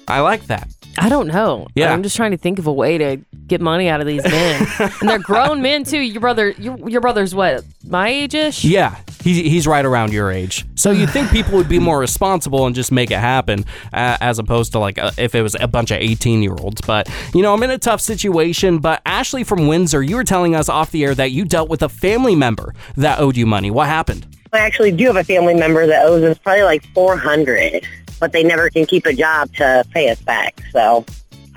I 0.08 0.20
like 0.20 0.46
that. 0.46 0.68
I 0.98 1.08
don't 1.08 1.28
know. 1.28 1.66
Yeah. 1.74 1.92
I'm 1.92 2.02
just 2.02 2.16
trying 2.16 2.32
to 2.32 2.36
think 2.36 2.58
of 2.58 2.66
a 2.66 2.72
way 2.72 2.98
to 2.98 3.18
get 3.46 3.60
money 3.60 3.88
out 3.88 4.00
of 4.00 4.06
these 4.06 4.22
men, 4.24 4.66
and 5.00 5.08
they're 5.08 5.18
grown 5.18 5.62
men 5.62 5.84
too. 5.84 5.98
Your 6.00 6.20
brother, 6.20 6.50
your 6.50 6.88
your 6.88 7.00
brother's 7.00 7.34
what, 7.34 7.64
my 7.86 8.08
age-ish? 8.08 8.64
Yeah, 8.64 8.96
he, 9.20 9.48
he's 9.48 9.66
right 9.66 9.84
around 9.84 10.12
your 10.12 10.30
age. 10.30 10.64
So 10.74 10.90
you'd 10.90 11.10
think 11.10 11.30
people 11.30 11.54
would 11.54 11.68
be 11.68 11.78
more 11.78 11.98
responsible 11.98 12.66
and 12.66 12.74
just 12.74 12.90
make 12.92 13.10
it 13.10 13.18
happen, 13.18 13.64
uh, 13.92 14.16
as 14.20 14.38
opposed 14.38 14.72
to 14.72 14.78
like 14.78 14.98
uh, 14.98 15.10
if 15.18 15.34
it 15.34 15.42
was 15.42 15.56
a 15.60 15.68
bunch 15.68 15.90
of 15.90 15.98
18 15.98 16.42
year 16.42 16.54
olds. 16.58 16.80
But, 16.80 17.08
you 17.34 17.42
know, 17.42 17.52
I'm 17.54 17.62
in 17.62 17.70
a 17.70 17.78
tough 17.78 18.00
situation. 18.00 18.78
But 18.78 19.02
Ashley 19.06 19.44
from 19.44 19.66
Windsor, 19.66 20.02
you 20.02 20.16
were 20.16 20.24
telling 20.24 20.54
us 20.54 20.68
off 20.68 20.90
the 20.90 21.04
air 21.04 21.14
that 21.14 21.30
you 21.30 21.44
dealt 21.44 21.68
with 21.68 21.82
a 21.82 21.88
family 21.88 22.34
member 22.34 22.74
that 22.96 23.20
owed 23.20 23.36
you 23.36 23.46
money. 23.46 23.70
What 23.70 23.88
happened? 23.88 24.26
I 24.52 24.58
actually 24.58 24.90
do 24.90 25.06
have 25.06 25.16
a 25.16 25.24
family 25.24 25.54
member 25.54 25.86
that 25.86 26.04
owes 26.04 26.24
us 26.24 26.36
probably 26.38 26.64
like 26.64 26.84
400, 26.94 27.86
but 28.18 28.32
they 28.32 28.42
never 28.42 28.68
can 28.68 28.84
keep 28.84 29.06
a 29.06 29.12
job 29.12 29.52
to 29.54 29.84
pay 29.92 30.08
us 30.10 30.20
back. 30.20 30.60
So 30.72 31.04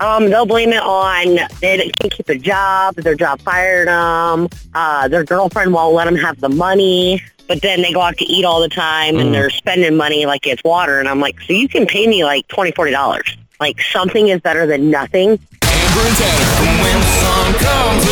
um, 0.04 0.28
they'll 0.28 0.46
blame 0.46 0.70
it 0.70 0.82
on 0.82 1.36
they 1.60 1.90
can't 1.90 2.12
keep 2.12 2.28
a 2.28 2.38
job, 2.38 2.94
their 2.96 3.14
job 3.14 3.40
fired 3.40 3.88
them, 3.88 4.48
uh, 4.74 5.08
their 5.08 5.24
girlfriend 5.24 5.72
won't 5.72 5.94
let 5.94 6.04
them 6.04 6.16
have 6.16 6.40
the 6.40 6.48
money. 6.48 7.22
But 7.46 7.60
then 7.60 7.82
they 7.82 7.92
go 7.92 8.00
out 8.00 8.16
to 8.18 8.24
eat 8.24 8.44
all 8.44 8.60
the 8.62 8.70
time 8.70 9.18
and 9.18 9.34
they're 9.34 9.50
spending 9.50 9.96
money 9.96 10.24
like 10.24 10.46
it's 10.46 10.64
water. 10.64 10.98
And 10.98 11.06
I'm 11.06 11.20
like, 11.20 11.38
so 11.42 11.52
you 11.52 11.68
can 11.68 11.84
pay 11.84 12.06
me 12.06 12.24
like 12.24 12.48
twenty, 12.48 12.72
forty 12.72 12.90
dollars. 12.90 13.36
Like 13.60 13.82
something 13.82 14.28
is 14.28 14.40
better 14.40 14.66
than 14.66 14.90
nothing. 14.90 15.38
Amber 15.62 16.00
and 16.00 16.16
Tanner. 16.16 16.82
When 16.82 17.02
sun 17.20 17.52
comes. 17.60 18.04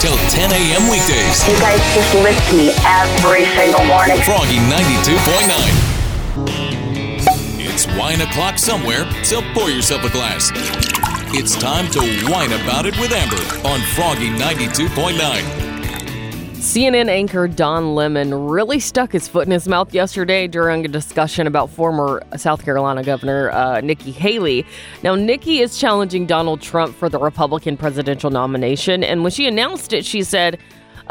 Till 0.00 0.16
10 0.16 0.50
a.m. 0.50 0.90
weekdays. 0.90 1.46
You 1.46 1.54
guys 1.60 1.78
just 1.94 2.14
lift 2.14 2.52
me 2.54 2.72
every 2.84 3.44
single 3.54 3.84
morning. 3.84 4.16
Froggy 4.22 4.56
92.9. 4.56 5.91
It's 7.74 7.86
wine 7.96 8.20
o'clock 8.20 8.58
somewhere, 8.58 9.10
so 9.24 9.40
pour 9.54 9.70
yourself 9.70 10.04
a 10.04 10.10
glass. 10.10 10.50
It's 11.34 11.56
time 11.56 11.90
to 11.92 12.00
whine 12.30 12.52
about 12.52 12.84
it 12.84 12.94
with 13.00 13.10
Amber 13.10 13.42
on 13.66 13.80
Froggy 13.94 14.28
92.9. 14.28 15.72
CNN 16.56 17.08
anchor 17.08 17.48
Don 17.48 17.94
Lemon 17.94 18.34
really 18.34 18.78
stuck 18.78 19.12
his 19.12 19.26
foot 19.26 19.46
in 19.46 19.52
his 19.52 19.66
mouth 19.66 19.94
yesterday 19.94 20.46
during 20.46 20.84
a 20.84 20.88
discussion 20.88 21.46
about 21.46 21.70
former 21.70 22.22
South 22.36 22.62
Carolina 22.62 23.02
Governor 23.02 23.50
uh, 23.50 23.80
Nikki 23.80 24.12
Haley. 24.12 24.66
Now, 25.02 25.14
Nikki 25.14 25.60
is 25.60 25.78
challenging 25.78 26.26
Donald 26.26 26.60
Trump 26.60 26.94
for 26.94 27.08
the 27.08 27.18
Republican 27.18 27.78
presidential 27.78 28.28
nomination, 28.28 29.02
and 29.02 29.22
when 29.22 29.32
she 29.32 29.48
announced 29.48 29.94
it, 29.94 30.04
she 30.04 30.22
said, 30.22 30.58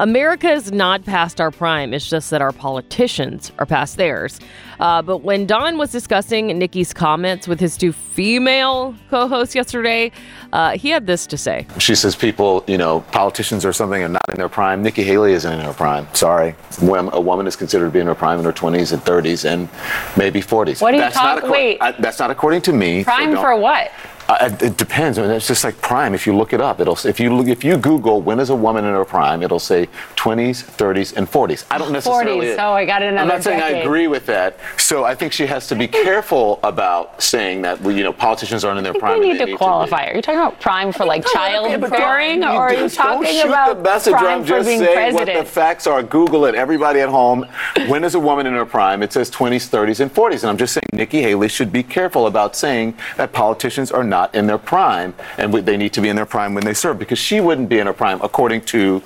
America 0.05 0.49
is 0.51 0.71
not 0.71 1.05
past 1.05 1.39
our 1.39 1.51
prime. 1.51 1.93
It's 1.93 2.09
just 2.09 2.31
that 2.31 2.41
our 2.41 2.51
politicians 2.51 3.51
are 3.59 3.67
past 3.67 3.97
theirs. 3.97 4.39
Uh, 4.79 4.99
but 5.03 5.19
when 5.19 5.45
Don 5.45 5.77
was 5.77 5.91
discussing 5.91 6.47
Nikki's 6.57 6.91
comments 6.91 7.47
with 7.47 7.59
his 7.59 7.77
two 7.77 7.91
female 7.91 8.95
co 9.11 9.27
hosts 9.27 9.53
yesterday, 9.53 10.11
uh, 10.53 10.71
he 10.75 10.89
had 10.89 11.05
this 11.05 11.27
to 11.27 11.37
say. 11.37 11.67
She 11.77 11.93
says 11.93 12.15
people, 12.15 12.63
you 12.65 12.79
know, 12.79 13.01
politicians 13.11 13.63
or 13.63 13.73
something 13.73 14.01
are 14.01 14.09
not 14.09 14.27
in 14.29 14.37
their 14.37 14.49
prime. 14.49 14.81
Nikki 14.81 15.03
Haley 15.03 15.33
isn't 15.33 15.53
in 15.53 15.59
her 15.59 15.73
prime. 15.73 16.07
Sorry. 16.15 16.53
When 16.81 17.09
a 17.13 17.21
woman 17.21 17.45
is 17.45 17.55
considered 17.55 17.85
to 17.85 17.91
be 17.91 17.99
in 17.99 18.07
her 18.07 18.15
prime 18.15 18.39
in 18.39 18.45
her 18.45 18.51
20s 18.51 18.93
and 18.93 19.03
30s 19.03 19.45
and 19.47 19.69
maybe 20.17 20.41
40s. 20.41 20.81
What 20.81 20.93
are 20.93 20.97
you 20.97 21.01
that's 21.03 21.15
talk- 21.15 21.43
not 21.43 21.51
wait. 21.51 21.77
I- 21.79 21.91
that's 21.91 22.17
not 22.17 22.31
according 22.31 22.63
to 22.63 22.73
me. 22.73 23.03
Prime 23.03 23.33
don't- 23.33 23.41
for 23.43 23.55
what? 23.55 23.91
Uh, 24.29 24.49
it- 24.61 24.77
depends. 24.77 25.17
I 25.19 25.23
mean, 25.23 25.31
it's 25.31 25.47
just 25.47 25.63
like 25.63 25.79
prime. 25.81 26.13
If 26.13 26.25
you 26.25 26.35
look 26.35 26.53
it 26.53 26.61
up, 26.61 26.79
it'll 26.79 26.97
if 27.05 27.19
you 27.19 27.33
look, 27.35 27.47
if 27.47 27.63
you 27.63 27.77
Google 27.77 28.21
when 28.21 28.39
is 28.39 28.49
a 28.49 28.55
woman 28.55 28.85
in 28.85 28.93
her 28.93 29.05
prime, 29.05 29.43
it'll 29.43 29.59
say 29.59 29.87
20s, 30.15 30.63
30s, 30.63 31.15
and 31.17 31.27
40s. 31.29 31.65
I 31.69 31.77
don't 31.77 31.91
necessarily. 31.91 32.47
40s. 32.47 32.57
Oh, 32.59 32.73
I 32.73 32.85
got 32.85 33.01
another 33.01 33.21
I'm 33.21 33.27
not 33.27 33.43
saying 33.43 33.61
I 33.61 33.69
agree 33.79 34.07
with 34.07 34.25
that. 34.27 34.57
So 34.77 35.03
I 35.03 35.15
think 35.15 35.33
she 35.33 35.45
has 35.47 35.67
to 35.67 35.75
be 35.75 35.87
careful 35.87 36.59
about 36.63 37.21
saying 37.21 37.61
that 37.63 37.81
you 37.83 38.03
know 38.03 38.13
politicians 38.13 38.63
aren't 38.63 38.77
in 38.77 38.83
their 38.83 38.93
prime. 38.93 39.19
we 39.19 39.33
need 39.33 39.39
to 39.39 39.45
be. 39.45 39.55
qualify. 39.57 40.05
Are 40.07 40.15
you 40.15 40.21
talking 40.21 40.39
about 40.39 40.59
prime 40.59 40.91
for 40.91 41.05
like 41.05 41.25
childbearing, 41.25 41.65
Okay, 41.75 41.77
but 41.81 41.89
don't- 41.91 41.99
bearing, 41.99 42.41
you 42.43 42.47
or 42.49 42.69
are 42.69 42.73
you 42.73 42.89
talking 42.89 43.31
shoot 43.33 43.45
about 43.49 43.77
the 43.77 43.83
messenger. 43.83 44.17
prime 44.17 44.39
I'm 44.39 44.43
for 44.43 44.47
just 44.49 44.67
being 44.67 44.79
saying 44.79 45.13
what 45.13 45.25
the 45.27 45.45
facts 45.45 45.87
are. 45.87 46.01
Google 46.03 46.45
it. 46.45 46.55
Everybody 46.55 46.99
at 47.01 47.09
home. 47.09 47.45
When 47.87 48.03
is 48.03 48.15
a 48.15 48.19
woman 48.19 48.45
in 48.45 48.53
her 48.53 48.65
prime? 48.65 49.03
It 49.03 49.11
says 49.13 49.29
20s, 49.29 49.67
30s, 49.69 49.99
and 49.99 50.13
40s. 50.13 50.41
And 50.43 50.49
I'm 50.49 50.57
just 50.57 50.73
saying 50.73 50.83
Nikki 50.93 51.21
Haley 51.21 51.47
should 51.49 51.71
be 51.71 51.83
careful 51.83 52.27
about 52.27 52.55
saying 52.55 52.95
that 53.17 53.31
politicians 53.33 53.91
are 53.91 54.03
not 54.03 54.20
in 54.33 54.47
their 54.47 54.57
prime 54.57 55.13
and 55.37 55.53
they 55.53 55.77
need 55.77 55.93
to 55.93 56.01
be 56.01 56.09
in 56.09 56.15
their 56.15 56.25
prime 56.25 56.53
when 56.53 56.63
they 56.63 56.73
serve 56.73 56.99
because 56.99 57.19
she 57.19 57.41
wouldn't 57.41 57.69
be 57.69 57.79
in 57.79 57.87
her 57.87 57.93
prime 57.93 58.19
according 58.21 58.61
to 58.61 59.01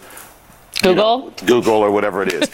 Google. 0.82 1.32
Google 1.46 1.76
or 1.76 1.92
whatever 1.92 2.24
it 2.24 2.34
is. 2.34 2.50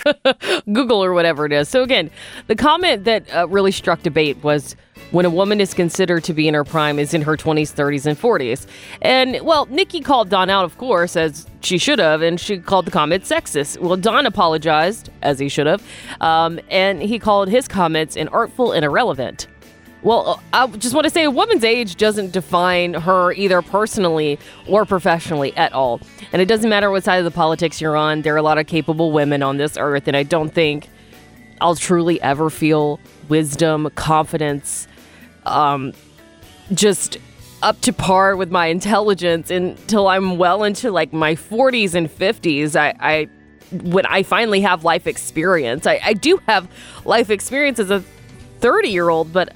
Google 0.72 1.04
or 1.04 1.14
whatever 1.14 1.46
it 1.46 1.52
is. 1.52 1.70
So 1.70 1.84
again, 1.84 2.12
the 2.48 2.56
comment 2.56 3.06
that 3.06 3.34
uh, 3.34 3.48
really 3.48 3.72
struck 3.72 4.04
debate 4.04 4.44
was 4.44 4.76
when 5.10 5.26
a 5.26 5.30
woman 5.30 5.60
is 5.60 5.74
considered 5.74 6.24
to 6.26 6.34
be 6.34 6.48
in 6.48 6.54
her 6.54 6.64
prime 6.64 7.00
is 7.00 7.14
in 7.14 7.22
her 7.24 7.36
20s, 7.36 7.74
30s, 7.74 8.06
and 8.06 8.18
40s. 8.18 8.68
And 9.02 9.42
well, 9.42 9.66
Nikki 9.66 10.02
called 10.02 10.30
Don 10.30 10.50
out, 10.50 10.66
of 10.66 10.78
course, 10.78 11.16
as 11.16 11.48
she 11.62 11.78
should 11.78 12.00
have, 12.00 12.22
and 12.22 12.40
she 12.40 12.60
called 12.60 12.86
the 12.86 12.92
comment 12.92 13.24
sexist. 13.24 13.80
Well, 13.80 13.98
Don 13.98 14.26
apologized, 14.26 15.10
as 15.22 15.40
he 15.40 15.50
should 15.50 15.68
have, 15.68 15.84
um, 16.22 16.60
and 16.70 17.02
he 17.02 17.20
called 17.20 17.50
his 17.50 17.68
comments 17.68 18.16
inartful 18.16 18.76
and 18.76 18.86
irrelevant. 18.86 19.48
Well, 20.04 20.42
uh, 20.54 20.66
I 20.66 20.68
just 20.78 20.96
want 20.96 21.06
to 21.06 21.12
say 21.12 21.24
a 21.24 21.32
woman's 21.32 21.64
age 21.64 21.96
doesn't 21.96 22.32
define 22.32 22.96
her 22.96 23.34
either 23.34 23.62
personally 23.62 24.40
or 24.68 24.86
professionally 24.86 25.56
at 25.56 25.74
all. 25.74 26.02
And 26.34 26.42
it 26.42 26.46
doesn't 26.46 26.70
matter 26.70 26.90
what 26.90 27.04
side 27.04 27.18
of 27.18 27.26
the 27.26 27.32
politics 27.32 27.80
you're 27.80 27.96
on, 27.96 28.24
there 28.24 28.34
are 28.34 28.38
a 28.38 28.42
lot 28.42 28.58
of 28.58 28.66
capable 28.66 29.12
women 29.12 29.44
on 29.44 29.58
this 29.58 29.78
earth, 29.78 30.08
and 30.08 30.18
I 30.18 30.24
don't 30.24 30.50
think 30.50 30.90
I'll 31.60 31.76
truly 31.76 32.20
ever 32.22 32.50
feel 32.50 33.00
wisdom, 33.30 33.90
confidence, 33.96 34.88
um, 35.46 35.94
just 36.74 37.18
up 37.62 37.80
to 37.82 37.94
par 37.94 38.36
with 38.36 38.50
my 38.50 38.68
intelligence 38.68 39.52
until 39.52 40.08
I'm 40.08 40.38
well 40.38 40.64
into 40.64 40.90
like 40.90 41.14
my 41.14 41.36
40s 41.36 41.94
and 41.94 42.10
50s. 42.10 42.76
I, 42.76 42.96
I 43.00 43.30
when 43.84 44.06
I 44.08 44.24
finally 44.24 44.62
have 44.62 44.84
life 44.84 45.06
experience. 45.06 45.86
I, 45.86 46.00
I 46.04 46.14
do 46.14 46.42
have 46.48 46.68
life 47.06 47.30
experience 47.30 47.78
as 47.78 47.92
a 47.92 48.04
30 48.60 48.90
year 48.90 49.10
old, 49.10 49.32
but 49.32 49.54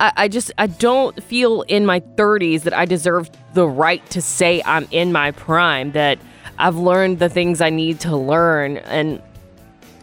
I, 0.00 0.12
I 0.16 0.28
just 0.28 0.50
I 0.58 0.66
don't 0.66 1.22
feel 1.22 1.62
in 1.62 1.86
my 1.86 2.00
30s 2.00 2.62
that 2.62 2.72
I 2.74 2.84
deserve 2.86 3.30
the 3.54 3.68
right 3.68 4.04
to 4.10 4.20
say 4.20 4.62
I'm 4.64 4.88
in 4.90 5.12
my 5.12 5.30
prime. 5.30 5.92
That 5.92 6.18
I've 6.58 6.76
learned 6.76 7.18
the 7.20 7.28
things 7.28 7.60
I 7.60 7.70
need 7.70 8.00
to 8.00 8.16
learn 8.16 8.78
and. 8.78 9.22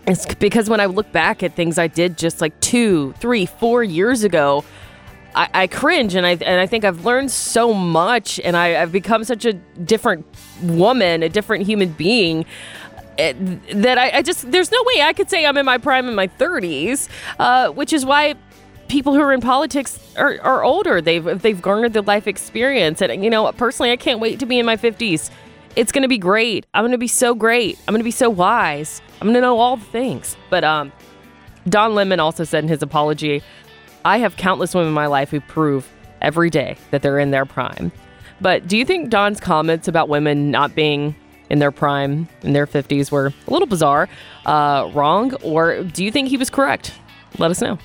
It's 0.09 0.25
because 0.35 0.69
when 0.69 0.79
I 0.79 0.85
look 0.85 1.11
back 1.11 1.43
at 1.43 1.53
things 1.53 1.77
I 1.77 1.87
did 1.87 2.17
just 2.17 2.39
like 2.39 2.57
two, 2.61 3.11
three, 3.19 3.45
four 3.45 3.83
years 3.83 4.23
ago, 4.23 4.63
I, 5.35 5.49
I 5.53 5.67
cringe 5.67 6.15
and 6.15 6.25
I 6.25 6.31
and 6.31 6.61
I 6.61 6.65
think 6.65 6.85
I've 6.85 7.03
learned 7.03 7.29
so 7.29 7.73
much 7.73 8.39
and 8.39 8.55
I, 8.55 8.81
I've 8.81 8.93
become 8.93 9.25
such 9.25 9.43
a 9.43 9.51
different 9.51 10.25
woman, 10.63 11.23
a 11.23 11.27
different 11.29 11.65
human 11.65 11.89
being. 11.89 12.45
eh, 13.17 13.33
That 13.73 13.97
I, 13.97 14.19
I 14.19 14.21
just 14.21 14.49
there's 14.49 14.71
no 14.71 14.81
way 14.95 15.01
I 15.01 15.11
could 15.11 15.29
say 15.29 15.45
I'm 15.45 15.57
in 15.57 15.65
my 15.65 15.77
prime 15.77 16.07
in 16.07 16.15
my 16.15 16.29
30s, 16.29 17.09
uh, 17.37 17.67
which 17.71 17.91
is 17.91 18.05
why 18.05 18.35
people 18.87 19.13
who 19.13 19.21
are 19.21 19.33
in 19.33 19.41
politics 19.41 19.99
are, 20.15 20.39
are 20.41 20.63
older. 20.63 21.01
They've 21.01 21.41
they've 21.41 21.61
garnered 21.61 21.93
the 21.93 22.01
life 22.01 22.27
experience, 22.27 23.01
and 23.01 23.23
you 23.23 23.29
know 23.29 23.51
personally, 23.53 23.91
I 23.91 23.97
can't 23.97 24.19
wait 24.19 24.39
to 24.39 24.45
be 24.45 24.59
in 24.59 24.65
my 24.65 24.77
50s. 24.77 25.29
It's 25.75 25.91
gonna 25.91 26.07
be 26.07 26.17
great. 26.17 26.65
I'm 26.73 26.83
gonna 26.83 26.97
be 26.97 27.07
so 27.07 27.35
great. 27.35 27.77
I'm 27.87 27.93
gonna 27.93 28.03
be 28.03 28.11
so 28.11 28.29
wise. 28.29 29.01
I'm 29.21 29.27
gonna 29.27 29.41
know 29.41 29.59
all 29.59 29.77
the 29.77 29.85
things. 29.85 30.35
But 30.49 30.63
um, 30.63 30.91
Don 31.69 31.95
Lemon 31.95 32.19
also 32.19 32.43
said 32.43 32.63
in 32.63 32.69
his 32.69 32.81
apology, 32.81 33.43
I 34.05 34.17
have 34.19 34.37
countless 34.37 34.73
women 34.73 34.89
in 34.89 34.93
my 34.93 35.07
life 35.07 35.29
who 35.29 35.41
prove 35.41 35.87
every 36.21 36.49
day 36.49 36.77
that 36.91 37.01
they're 37.01 37.19
in 37.19 37.31
their 37.31 37.45
prime. 37.45 37.91
But 38.39 38.67
do 38.67 38.77
you 38.77 38.85
think 38.85 39.09
Don's 39.09 39.39
comments 39.39 39.87
about 39.87 40.09
women 40.09 40.51
not 40.51 40.75
being 40.75 41.15
in 41.49 41.59
their 41.59 41.71
prime, 41.71 42.27
in 42.41 42.53
their 42.53 42.67
50s, 42.67 43.11
were 43.11 43.27
a 43.47 43.51
little 43.51 43.67
bizarre, 43.67 44.07
uh, 44.45 44.89
wrong, 44.93 45.33
or 45.43 45.83
do 45.83 46.03
you 46.03 46.11
think 46.11 46.29
he 46.29 46.37
was 46.37 46.49
correct? 46.49 46.93
Let 47.37 47.51
us 47.51 47.61
know. 47.61 47.79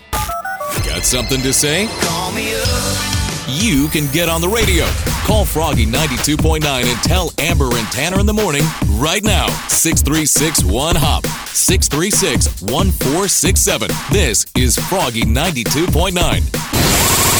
Got 0.85 1.05
something 1.05 1.41
to 1.43 1.53
say? 1.53 1.89
Call 2.01 2.33
me 2.33 2.55
up. 2.55 3.23
You 3.49 3.89
can 3.89 4.11
get 4.13 4.29
on 4.29 4.41
the 4.41 4.49
radio. 4.49 4.87
Call 5.25 5.45
Froggy 5.45 5.87
92.9 5.87 6.65
and 6.65 7.03
tell 7.03 7.31
Amber 7.39 7.69
and 7.77 7.87
Tanner 7.93 8.19
in 8.19 8.27
the 8.27 8.33
morning 8.33 8.63
right 8.93 9.23
now. 9.23 9.47
636 9.69 10.65
1 10.65 10.97
Hop. 10.97 11.27
636 11.49 12.63
1467. 12.63 13.91
This 14.11 14.47
is 14.57 14.79
Froggy 14.89 15.23
92.9. 15.23 16.83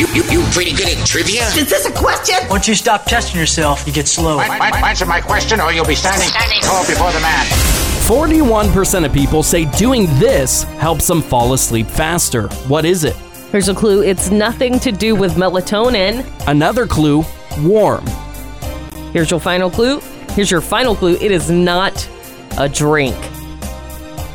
You, 0.01 0.07
you, 0.15 0.23
you 0.31 0.43
pretty 0.53 0.73
good 0.73 0.89
at 0.89 1.07
trivia? 1.07 1.47
Is 1.49 1.69
this 1.69 1.87
a 1.87 1.93
question? 1.93 2.37
Once 2.49 2.67
you 2.67 2.75
stop 2.75 3.05
testing 3.05 3.39
yourself, 3.39 3.87
you 3.87 3.93
get 3.93 4.09
slow. 4.09 4.41
Answer 4.41 5.07
my 5.07 5.21
question 5.21 5.61
or 5.61 5.73
you'll 5.73 5.87
be 5.87 5.95
standing 5.95 6.29
tall 6.63 6.87
before 6.87 7.13
the 7.13 7.21
man. 7.21 7.92
41% 8.03 9.07
of 9.07 9.13
people 9.13 9.45
say 9.45 9.65
doing 9.79 10.07
this 10.19 10.65
helps 10.65 11.07
them 11.07 11.23
fall 11.23 11.53
asleep 11.53 11.87
faster. 11.87 12.49
What 12.67 12.85
is 12.85 13.05
it? 13.05 13.15
Here's 13.53 13.69
a 13.69 13.75
clue 13.75 14.03
it's 14.03 14.29
nothing 14.29 14.81
to 14.81 14.91
do 14.91 15.15
with 15.15 15.37
melatonin. 15.37 16.27
Another 16.49 16.87
clue 16.87 17.25
warm. 17.61 18.05
Here's 19.13 19.31
your 19.31 19.39
final 19.39 19.71
clue. 19.71 20.01
Here's 20.31 20.51
your 20.51 20.61
final 20.61 20.97
clue 20.97 21.15
it 21.21 21.31
is 21.31 21.49
not 21.49 22.09
a 22.59 22.69
drink. 22.69 23.17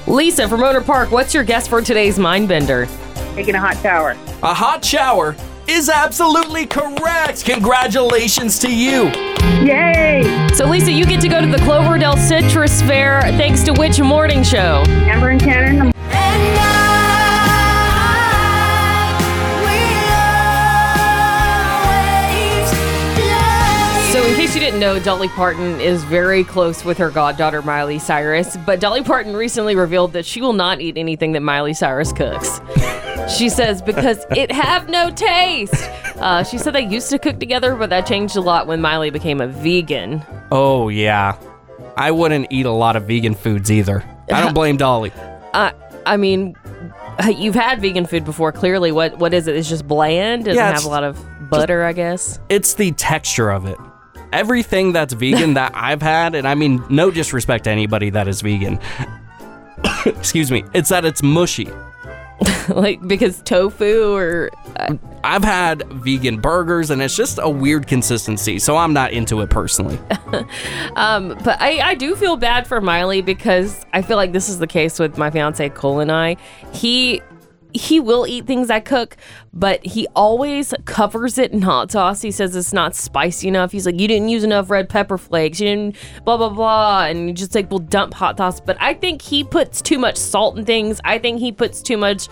Lisa 0.07 0.47
from 0.47 0.61
Rohnert 0.61 0.85
Park, 0.85 1.11
what's 1.11 1.33
your 1.33 1.43
guess 1.43 1.67
for 1.67 1.81
today's 1.81 2.17
mind 2.17 2.47
bender? 2.47 2.87
Taking 3.35 3.55
a 3.55 3.59
hot 3.59 3.77
shower. 3.81 4.11
A 4.43 4.53
hot 4.53 4.83
shower 4.83 5.35
is 5.67 5.89
absolutely 5.89 6.65
correct. 6.65 7.45
Congratulations 7.45 8.59
to 8.59 8.73
you. 8.73 9.11
Yay! 9.63 10.47
So, 10.53 10.65
Lisa, 10.65 10.91
you 10.91 11.05
get 11.05 11.21
to 11.21 11.29
go 11.29 11.41
to 11.41 11.47
the 11.47 11.57
Cloverdale 11.59 12.17
Citrus 12.17 12.81
Fair 12.81 13.21
thanks 13.21 13.63
to 13.63 13.73
which 13.73 13.99
morning 13.99 14.43
show? 14.43 14.83
Amber 14.87 15.29
and 15.29 15.39
Tanner 15.39 15.85
in 15.85 15.91
So, 24.11 24.23
in 24.23 24.35
case 24.35 24.55
you 24.55 24.61
didn't 24.61 24.79
know, 24.79 24.97
Dolly 24.99 25.27
Parton 25.27 25.79
is 25.79 26.03
very 26.05 26.43
close 26.43 26.83
with 26.83 26.97
her 26.97 27.11
goddaughter 27.11 27.61
Miley 27.61 27.99
Cyrus, 27.99 28.57
but 28.65 28.79
Dolly 28.79 29.03
Parton 29.03 29.35
recently 29.35 29.75
revealed 29.75 30.13
that 30.13 30.25
she 30.25 30.41
will 30.41 30.53
not 30.53 30.81
eat 30.81 30.97
anything 30.97 31.33
that 31.33 31.41
Miley 31.41 31.73
Cyrus 31.73 32.11
cooks. 32.13 32.59
She 33.27 33.49
says 33.49 33.81
because 33.81 34.25
it 34.31 34.51
have 34.51 34.89
no 34.89 35.09
taste. 35.09 35.73
Uh, 36.17 36.43
she 36.43 36.57
said 36.57 36.73
they 36.73 36.85
used 36.85 37.09
to 37.09 37.19
cook 37.19 37.39
together, 37.39 37.75
but 37.75 37.89
that 37.89 38.05
changed 38.05 38.35
a 38.35 38.41
lot 38.41 38.67
when 38.67 38.81
Miley 38.81 39.09
became 39.09 39.41
a 39.41 39.47
vegan. 39.47 40.23
Oh, 40.51 40.89
yeah. 40.89 41.37
I 41.95 42.11
wouldn't 42.11 42.47
eat 42.51 42.65
a 42.65 42.71
lot 42.71 42.95
of 42.95 43.03
vegan 43.07 43.35
foods 43.35 43.71
either. 43.71 44.03
I 44.31 44.41
don't 44.41 44.53
blame 44.55 44.77
Dolly. 44.77 45.11
Uh, 45.53 45.71
I 46.05 46.17
mean, 46.17 46.55
you've 47.35 47.55
had 47.55 47.81
vegan 47.81 48.05
food 48.05 48.23
before. 48.23 48.51
Clearly, 48.51 48.91
what 48.91 49.17
what 49.17 49.33
is 49.33 49.47
it? 49.47 49.55
It's 49.55 49.67
just 49.69 49.87
bland. 49.87 50.45
Doesn't 50.45 50.57
Yeah, 50.57 50.71
have 50.71 50.85
a 50.85 50.89
lot 50.89 51.03
of 51.03 51.19
butter, 51.49 51.83
I 51.83 51.93
guess. 51.93 52.39
It's 52.49 52.75
the 52.75 52.91
texture 52.93 53.49
of 53.49 53.65
it. 53.65 53.77
Everything 54.31 54.91
that's 54.93 55.13
vegan 55.13 55.53
that 55.55 55.71
I've 55.75 56.01
had, 56.01 56.35
and 56.35 56.47
I 56.47 56.55
mean, 56.55 56.83
no 56.89 57.11
disrespect 57.11 57.65
to 57.65 57.71
anybody 57.71 58.09
that 58.11 58.27
is 58.27 58.41
vegan. 58.41 58.79
Excuse 60.05 60.51
me. 60.51 60.63
It's 60.73 60.89
that 60.89 61.03
it's 61.05 61.21
mushy. 61.23 61.69
like 62.69 63.05
because 63.07 63.41
tofu 63.41 64.13
or 64.13 64.49
uh, 64.75 64.95
I've 65.23 65.43
had 65.43 65.83
vegan 65.91 66.39
burgers, 66.39 66.89
and 66.89 67.01
it's 67.01 67.15
just 67.15 67.39
a 67.41 67.49
weird 67.49 67.87
consistency. 67.87 68.59
So 68.59 68.77
I'm 68.77 68.93
not 68.93 69.11
into 69.11 69.41
it 69.41 69.49
personally. 69.49 69.99
Um, 70.95 71.37
but 71.43 71.61
I, 71.61 71.79
I 71.79 71.95
do 71.95 72.15
feel 72.15 72.37
bad 72.37 72.65
for 72.65 72.81
Miley 72.81 73.21
because 73.21 73.85
I 73.93 74.01
feel 74.01 74.17
like 74.17 74.31
this 74.31 74.49
is 74.49 74.57
the 74.57 74.67
case 74.67 74.99
with 74.99 75.17
my 75.17 75.29
fiance 75.29 75.69
Cole 75.69 75.99
and 75.99 76.11
I. 76.11 76.37
He 76.73 77.21
he 77.73 77.99
will 77.99 78.25
eat 78.27 78.45
things 78.45 78.69
I 78.69 78.79
cook, 78.79 79.17
but 79.53 79.85
he 79.85 80.07
always 80.15 80.73
covers 80.85 81.37
it 81.37 81.51
in 81.51 81.61
hot 81.61 81.91
sauce. 81.91 82.21
He 82.21 82.31
says 82.31 82.55
it's 82.55 82.73
not 82.73 82.95
spicy 82.95 83.47
enough. 83.47 83.71
He's 83.71 83.85
like, 83.85 83.99
you 83.99 84.07
didn't 84.07 84.29
use 84.29 84.43
enough 84.43 84.69
red 84.69 84.89
pepper 84.89 85.17
flakes. 85.17 85.59
You 85.59 85.67
didn't 85.67 85.95
blah 86.25 86.37
blah 86.37 86.49
blah, 86.49 87.05
and 87.05 87.27
you 87.27 87.33
just 87.33 87.53
like 87.55 87.69
will 87.69 87.79
dump 87.79 88.13
hot 88.13 88.37
sauce. 88.37 88.59
But 88.59 88.77
I 88.79 88.93
think 88.93 89.21
he 89.21 89.43
puts 89.43 89.81
too 89.81 89.99
much 89.99 90.17
salt 90.17 90.57
in 90.57 90.65
things. 90.65 90.99
I 91.03 91.19
think 91.19 91.39
he 91.39 91.51
puts 91.51 91.81
too 91.81 91.97
much 91.97 92.27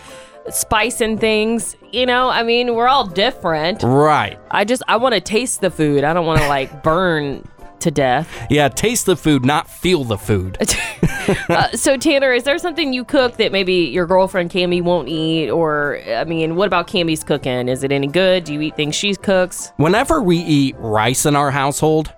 spice 0.49 1.01
in 1.01 1.17
things. 1.17 1.75
You 1.91 2.05
know, 2.05 2.29
I 2.29 2.43
mean, 2.43 2.75
we're 2.75 2.87
all 2.87 3.07
different. 3.07 3.83
Right. 3.83 4.39
I 4.51 4.65
just 4.65 4.83
I 4.87 4.97
want 4.97 5.15
to 5.15 5.21
taste 5.21 5.61
the 5.61 5.71
food. 5.71 6.03
I 6.03 6.13
don't 6.13 6.25
want 6.25 6.41
to 6.41 6.47
like 6.47 6.83
burn 6.83 7.47
to 7.81 7.91
death. 7.91 8.47
Yeah, 8.49 8.67
taste 8.67 9.05
the 9.05 9.15
food, 9.15 9.45
not 9.45 9.69
feel 9.69 10.03
the 10.03 10.17
food. 10.17 10.57
uh, 11.49 11.69
so 11.71 11.97
Tanner, 11.97 12.33
is 12.33 12.43
there 12.43 12.57
something 12.57 12.93
you 12.93 13.03
cook 13.03 13.37
that 13.37 13.51
maybe 13.51 13.73
your 13.73 14.05
girlfriend 14.05 14.51
Cammy 14.51 14.81
won't 14.81 15.07
eat, 15.07 15.49
or 15.49 15.99
I 16.07 16.23
mean, 16.25 16.55
what 16.55 16.67
about 16.67 16.87
Cammy's 16.87 17.23
cooking? 17.23 17.69
Is 17.69 17.83
it 17.83 17.91
any 17.91 18.07
good? 18.07 18.43
Do 18.43 18.53
you 18.53 18.61
eat 18.61 18.75
things 18.75 18.95
she 18.95 19.15
cooks? 19.15 19.71
Whenever 19.77 20.21
we 20.21 20.37
eat 20.37 20.75
rice 20.79 21.25
in 21.25 21.35
our 21.35 21.51
household, 21.51 22.13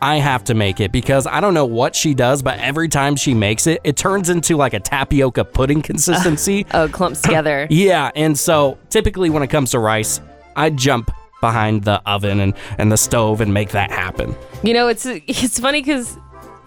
I 0.00 0.16
have 0.16 0.44
to 0.44 0.54
make 0.54 0.80
it 0.80 0.92
because 0.92 1.26
I 1.26 1.40
don't 1.40 1.54
know 1.54 1.64
what 1.66 1.96
she 1.96 2.14
does, 2.14 2.42
but 2.42 2.58
every 2.58 2.88
time 2.88 3.16
she 3.16 3.34
makes 3.34 3.66
it, 3.66 3.80
it 3.84 3.96
turns 3.96 4.28
into 4.28 4.56
like 4.56 4.74
a 4.74 4.80
tapioca 4.80 5.44
pudding 5.44 5.82
consistency. 5.82 6.66
oh, 6.74 6.88
clumps 6.88 7.20
together. 7.20 7.66
yeah, 7.70 8.10
and 8.14 8.38
so 8.38 8.78
typically 8.90 9.30
when 9.30 9.42
it 9.42 9.48
comes 9.48 9.72
to 9.72 9.78
rice, 9.78 10.20
I 10.56 10.70
jump 10.70 11.10
behind 11.40 11.84
the 11.84 12.02
oven 12.08 12.40
and, 12.40 12.54
and 12.78 12.90
the 12.90 12.96
stove 12.96 13.40
and 13.40 13.52
make 13.52 13.70
that 13.70 13.90
happen. 13.90 14.34
You 14.62 14.74
know, 14.74 14.88
it's 14.88 15.06
it's 15.06 15.58
funny 15.58 15.80
because 15.80 16.18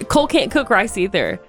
Cole 0.07 0.27
can't 0.27 0.51
cook 0.51 0.69
rice 0.69 0.97
either. 0.97 1.39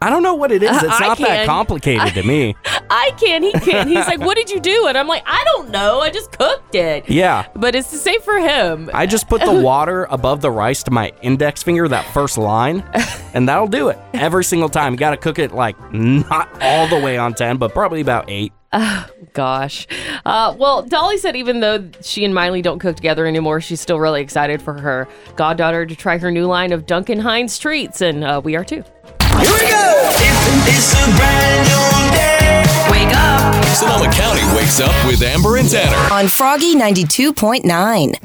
I 0.00 0.10
don't 0.10 0.22
know 0.22 0.34
what 0.34 0.52
it 0.52 0.62
is. 0.62 0.70
Uh, 0.70 0.80
it's 0.84 1.00
I 1.00 1.06
not 1.08 1.18
that 1.18 1.46
complicated 1.46 2.14
to 2.14 2.22
me. 2.22 2.54
I 2.90 3.10
can, 3.18 3.42
he 3.42 3.52
can. 3.52 3.88
He's 3.88 4.06
like, 4.06 4.20
"What 4.20 4.36
did 4.36 4.48
you 4.48 4.60
do?" 4.60 4.86
And 4.86 4.96
I'm 4.96 5.08
like, 5.08 5.24
"I 5.26 5.42
don't 5.44 5.70
know. 5.70 6.00
I 6.00 6.10
just 6.10 6.30
cooked 6.30 6.74
it." 6.74 7.08
Yeah. 7.08 7.48
But 7.56 7.74
it's 7.74 7.90
the 7.90 7.98
same 7.98 8.20
for 8.20 8.38
him. 8.38 8.90
I 8.94 9.06
just 9.06 9.28
put 9.28 9.40
the 9.40 9.52
water 9.62 10.04
above 10.10 10.40
the 10.40 10.50
rice 10.50 10.84
to 10.84 10.90
my 10.92 11.12
index 11.22 11.62
finger, 11.64 11.88
that 11.88 12.04
first 12.14 12.38
line, 12.38 12.84
and 13.34 13.48
that'll 13.48 13.66
do 13.66 13.88
it 13.88 13.98
every 14.14 14.44
single 14.44 14.68
time. 14.68 14.92
You 14.92 14.98
got 14.98 15.10
to 15.10 15.16
cook 15.16 15.38
it 15.38 15.52
like 15.52 15.76
not 15.92 16.48
all 16.62 16.86
the 16.86 16.98
way 17.00 17.18
on 17.18 17.34
10, 17.34 17.56
but 17.56 17.72
probably 17.72 18.00
about 18.00 18.30
8. 18.30 18.52
Oh, 18.72 19.06
gosh. 19.32 19.86
Uh, 20.24 20.54
well, 20.58 20.82
Dolly 20.82 21.18
said 21.18 21.36
even 21.36 21.60
though 21.60 21.88
she 22.02 22.24
and 22.24 22.34
Miley 22.34 22.62
don't 22.62 22.78
cook 22.78 22.96
together 22.96 23.26
anymore, 23.26 23.60
she's 23.60 23.80
still 23.80 23.98
really 23.98 24.20
excited 24.20 24.62
for 24.62 24.80
her 24.80 25.08
goddaughter 25.36 25.86
to 25.86 25.96
try 25.96 26.18
her 26.18 26.30
new 26.30 26.46
line 26.46 26.72
of 26.72 26.86
Duncan 26.86 27.20
Hines 27.20 27.58
treats, 27.58 28.00
and 28.00 28.24
uh, 28.24 28.40
we 28.42 28.56
are 28.56 28.64
too. 28.64 28.84
Here 29.40 29.52
we 29.52 29.70
go! 29.70 30.12
Sonoma 33.78 34.10
County 34.12 34.42
wakes 34.56 34.80
up 34.80 35.06
with 35.06 35.22
Amber 35.22 35.56
and 35.56 35.70
Tanner 35.70 36.12
on 36.12 36.26
Froggy 36.26 36.74
92.9. 36.74 37.62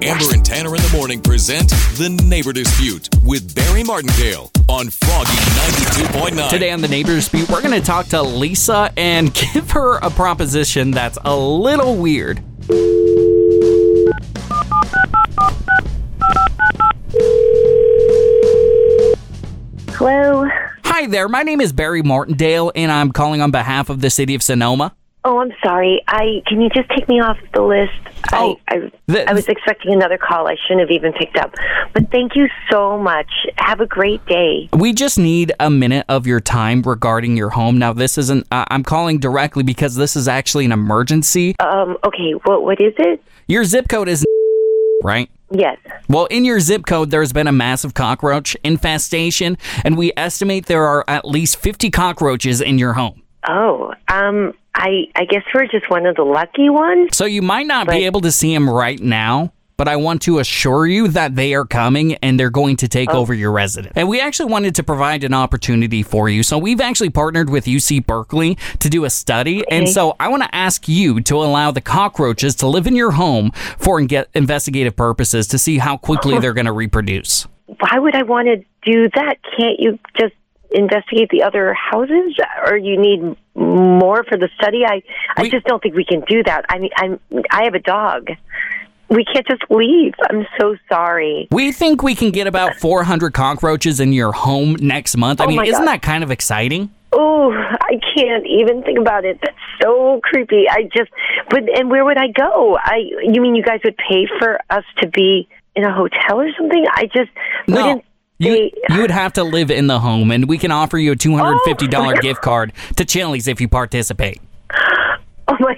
Amber 0.04 0.34
and 0.34 0.44
Tanner 0.44 0.76
in 0.76 0.82
the 0.82 0.90
morning 0.98 1.22
present 1.22 1.70
The 1.70 2.10
Neighbor 2.10 2.54
Dispute 2.54 3.08
with 3.24 3.54
Barry 3.54 3.84
Martindale 3.84 4.50
on 4.68 4.90
Froggy 4.90 5.32
92.9. 5.32 6.50
Today 6.50 6.72
on 6.72 6.82
The 6.82 6.88
Neighbor 6.88 7.14
Dispute, 7.14 7.48
we're 7.52 7.62
going 7.62 7.80
to 7.80 7.86
talk 7.86 8.08
to 8.08 8.24
Lisa 8.24 8.92
and 8.98 9.32
give 9.54 9.70
her 9.70 9.98
a 9.98 10.10
proposition 10.10 10.90
that's 10.90 11.20
a 11.24 11.38
little 11.38 11.98
weird. 11.98 12.40
Hello. 19.92 20.50
Hi 20.86 21.06
there. 21.06 21.30
My 21.30 21.44
name 21.44 21.62
is 21.62 21.72
Barry 21.72 22.02
Martindale, 22.02 22.72
and 22.74 22.92
I'm 22.92 23.12
calling 23.12 23.42
on 23.42 23.52
behalf 23.52 23.92
of 23.92 24.02
the 24.02 24.10
city 24.10 24.34
of 24.34 24.42
Sonoma. 24.42 24.96
Oh, 25.26 25.40
I'm 25.40 25.52
sorry. 25.64 26.02
I 26.08 26.42
can 26.48 26.60
you 26.60 26.70
just 26.70 26.90
take 26.90 27.08
me 27.08 27.22
off 27.22 27.38
the 27.54 27.62
list? 27.62 27.94
Oh, 28.34 28.60
I 28.68 28.90
I, 29.10 29.26
I 29.28 29.34
was 29.34 29.48
expecting 29.48 29.94
another 29.94 30.18
call. 30.18 30.48
I 30.48 30.56
shouldn't 30.68 30.82
have 30.82 30.92
even 30.92 31.14
picked 31.14 31.38
up. 31.38 31.54
But 31.94 32.12
thank 32.12 32.36
you 32.36 32.48
so 32.70 32.98
much. 32.98 33.30
Have 33.58 33.80
a 33.80 33.86
great 33.86 34.26
day. 34.26 34.70
We 34.74 34.92
just 34.92 35.18
need 35.18 35.54
a 35.60 35.70
minute 35.70 36.06
of 36.10 36.28
your 36.28 36.42
time 36.42 36.82
regarding 36.82 37.38
your 37.38 37.52
home. 37.52 37.78
Now, 37.78 37.94
this 37.94 38.18
isn't, 38.18 38.48
uh, 38.52 38.66
I'm 38.70 38.84
calling 38.84 39.20
directly 39.20 39.64
because 39.64 39.96
this 39.96 40.16
is 40.16 40.28
actually 40.28 40.66
an 40.66 40.72
emergency. 40.72 41.56
Um. 41.60 41.98
Okay. 42.04 42.32
What 42.44 42.64
What 42.64 42.82
is 42.82 42.94
it? 42.98 43.24
Your 43.48 43.64
zip 43.64 43.88
code 43.88 44.10
is 44.10 44.26
right? 45.04 45.30
Yes. 45.52 45.78
Well, 46.10 46.26
in 46.26 46.46
your 46.46 46.60
zip 46.60 46.86
code, 46.86 47.12
there's 47.12 47.32
been 47.32 47.48
a 47.48 47.52
massive 47.52 47.94
cockroach 47.94 48.56
infestation, 48.64 49.58
and 49.86 49.98
we 49.98 50.12
estimate 50.18 50.66
there 50.66 50.86
are 50.86 51.06
at 51.08 51.26
least 51.26 51.58
50 51.58 51.92
cockroaches 51.92 52.60
in 52.60 52.80
your 52.80 52.94
home. 52.94 53.22
Oh. 53.48 53.94
Um. 54.08 54.54
I 54.76 55.08
I 55.16 55.26
guess 55.26 55.44
we're 55.54 55.68
just 55.68 55.90
one 55.90 56.06
of 56.06 56.16
the 56.16 56.24
lucky 56.24 56.70
ones. 56.70 57.16
So 57.16 57.26
you 57.26 57.42
might 57.42 57.68
not 57.68 57.88
be 57.88 58.06
able 58.06 58.22
to 58.22 58.32
see 58.32 58.54
them 58.54 58.70
right 58.70 59.00
now, 59.00 59.54
but 59.78 59.88
I 59.88 59.96
want 59.98 60.22
to 60.24 60.40
assure 60.40 60.86
you 60.88 61.08
that 61.10 61.36
they 61.36 61.54
are 61.54 61.66
coming 61.66 62.16
and 62.16 62.40
they're 62.40 62.50
going 62.50 62.78
to 62.78 62.88
take 62.88 63.10
Oh. 63.12 63.20
over 63.20 63.34
your 63.34 63.52
residence. 63.52 63.94
And 63.96 64.08
we 64.10 64.20
actually 64.20 64.52
wanted 64.52 64.76
to 64.76 64.84
provide 64.84 65.24
an 65.24 65.34
opportunity 65.34 66.02
for 66.04 66.28
you. 66.30 66.42
So 66.44 66.58
we've 66.58 66.82
actually 66.82 67.10
partnered 67.12 67.50
with 67.50 67.66
UC 67.66 68.06
Berkeley 68.06 68.58
to 68.80 68.90
do 68.90 69.06
a 69.06 69.10
study. 69.10 69.64
And 69.70 69.88
so 69.90 70.16
I 70.20 70.28
want 70.28 70.44
to 70.44 70.54
ask 70.56 70.88
you 70.88 71.22
to 71.22 71.36
allow 71.36 71.72
the 71.72 71.82
cockroaches 71.82 72.56
to 72.56 72.68
live 72.68 72.88
in 72.88 72.96
your 72.96 73.12
home 73.12 73.52
for 73.78 74.00
inge- 74.00 74.26
investigative 74.34 74.96
purposes 74.96 75.48
to 75.48 75.58
see 75.58 75.78
how 75.78 75.98
quickly 75.98 76.40
they're 76.40 76.54
going 76.54 76.66
to 76.66 76.72
reproduce. 76.72 77.48
Why 77.80 78.00
would 78.00 78.16
I 78.16 78.24
want 78.24 78.48
to 78.48 78.58
do 78.92 79.10
that? 79.16 79.36
Can't 79.58 79.80
you 79.80 79.98
just 80.20 80.34
investigate 80.74 81.30
the 81.30 81.44
other 81.44 81.74
houses, 81.74 82.36
or 82.66 82.78
you 82.78 83.00
need 83.00 83.36
more 83.56 84.24
for 84.24 84.38
the 84.38 84.50
study? 84.60 84.86
I 84.86 85.02
I 85.38 85.50
just 85.50 85.66
don't 85.66 85.82
think 85.82 85.96
we 85.96 86.06
can 86.06 86.22
do 86.28 86.44
that. 86.44 86.66
I 86.70 86.80
mean, 86.80 86.92
I'm 86.98 87.20
I 87.52 87.64
have 87.66 87.76
a 87.76 87.80
dog. 87.80 88.30
We 89.10 89.26
can't 89.26 89.46
just 89.48 89.62
leave. 89.70 90.14
I'm 90.30 90.48
so 90.60 90.76
sorry. 90.90 91.48
We 91.52 91.72
think 91.72 92.02
we 92.02 92.16
can 92.16 92.32
get 92.32 92.48
about 92.48 92.76
400 92.78 93.32
cockroaches 93.34 94.00
in 94.00 94.12
your 94.12 94.32
home 94.32 94.76
next 94.80 95.16
month. 95.18 95.40
I 95.40 95.44
Oh 95.44 95.48
mean, 95.48 95.64
isn't 95.66 95.86
God. 95.86 95.88
that 95.88 96.02
kind 96.02 96.24
of 96.24 96.32
exciting? 96.32 96.90
Oh, 97.12 97.52
I 97.54 98.00
can't 98.16 98.48
even 98.48 98.82
think 98.82 98.98
about 98.98 99.24
it. 99.24 99.38
That's 99.44 99.56
so 99.84 100.20
creepy. 100.24 100.66
I 100.68 100.84
just, 100.96 101.12
but 101.50 101.62
and 101.78 101.92
where 101.92 102.04
would 102.04 102.18
I 102.18 102.30
go? 102.30 102.76
I, 102.82 103.02
you 103.22 103.40
mean 103.40 103.56
you 103.56 103.62
guys 103.62 103.82
would 103.84 103.98
pay 103.98 104.26
for 104.40 104.60
us 104.72 104.84
to 105.02 105.08
be 105.08 105.48
in 105.76 105.84
a 105.84 105.94
hotel 105.94 106.40
or 106.42 106.50
something? 106.58 106.84
I 106.92 107.06
just 107.06 107.30
No. 107.68 107.86
wouldn't. 107.86 108.06
You, 108.44 108.72
you 108.90 109.02
would 109.02 109.12
have 109.12 109.34
to 109.34 109.44
live 109.44 109.72
in 109.72 109.88
the 109.88 110.00
home, 110.00 110.32
and 110.32 110.48
we 110.48 110.58
can 110.58 110.72
offer 110.72 110.98
you 110.98 111.12
a 111.12 111.16
$250 111.16 112.18
Oh. 112.18 112.22
gift 112.22 112.42
card 112.42 112.74
to 112.98 113.06
Chili's 113.06 113.48
if 113.48 113.60
you 113.62 113.68
participate. 113.68 114.40
Oh 115.48 115.58
my! 115.60 115.76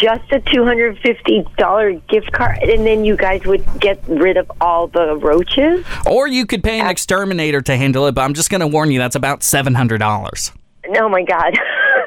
Just 0.00 0.30
a 0.32 0.40
two 0.40 0.64
hundred 0.64 0.98
fifty 1.00 1.44
dollar 1.58 1.92
gift 2.08 2.32
card, 2.32 2.58
and 2.62 2.86
then 2.86 3.04
you 3.04 3.16
guys 3.16 3.44
would 3.44 3.64
get 3.80 4.00
rid 4.06 4.36
of 4.36 4.50
all 4.60 4.86
the 4.86 5.16
roaches. 5.16 5.84
Or 6.06 6.26
you 6.28 6.46
could 6.46 6.62
pay 6.62 6.78
an 6.80 6.86
exterminator 6.86 7.60
to 7.62 7.76
handle 7.76 8.06
it, 8.06 8.12
but 8.14 8.22
I'm 8.22 8.32
just 8.32 8.48
going 8.50 8.60
to 8.60 8.66
warn 8.68 8.90
you 8.92 8.98
that's 9.00 9.16
about 9.16 9.40
$700. 9.40 10.52
Oh 10.96 11.08
my 11.08 11.22
god! 11.24 11.58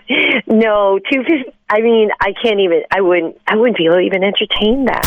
no, 0.47 0.99
two 1.11 1.23
fifty. 1.23 1.53
I 1.69 1.81
mean, 1.81 2.09
I 2.21 2.33
can't 2.41 2.59
even. 2.61 2.83
I 2.91 3.01
wouldn't. 3.01 3.39
I 3.47 3.55
wouldn't 3.57 3.77
be 3.77 3.85
able 3.85 3.95
to 3.95 4.01
even 4.01 4.23
entertain 4.23 4.85
that. 4.85 5.05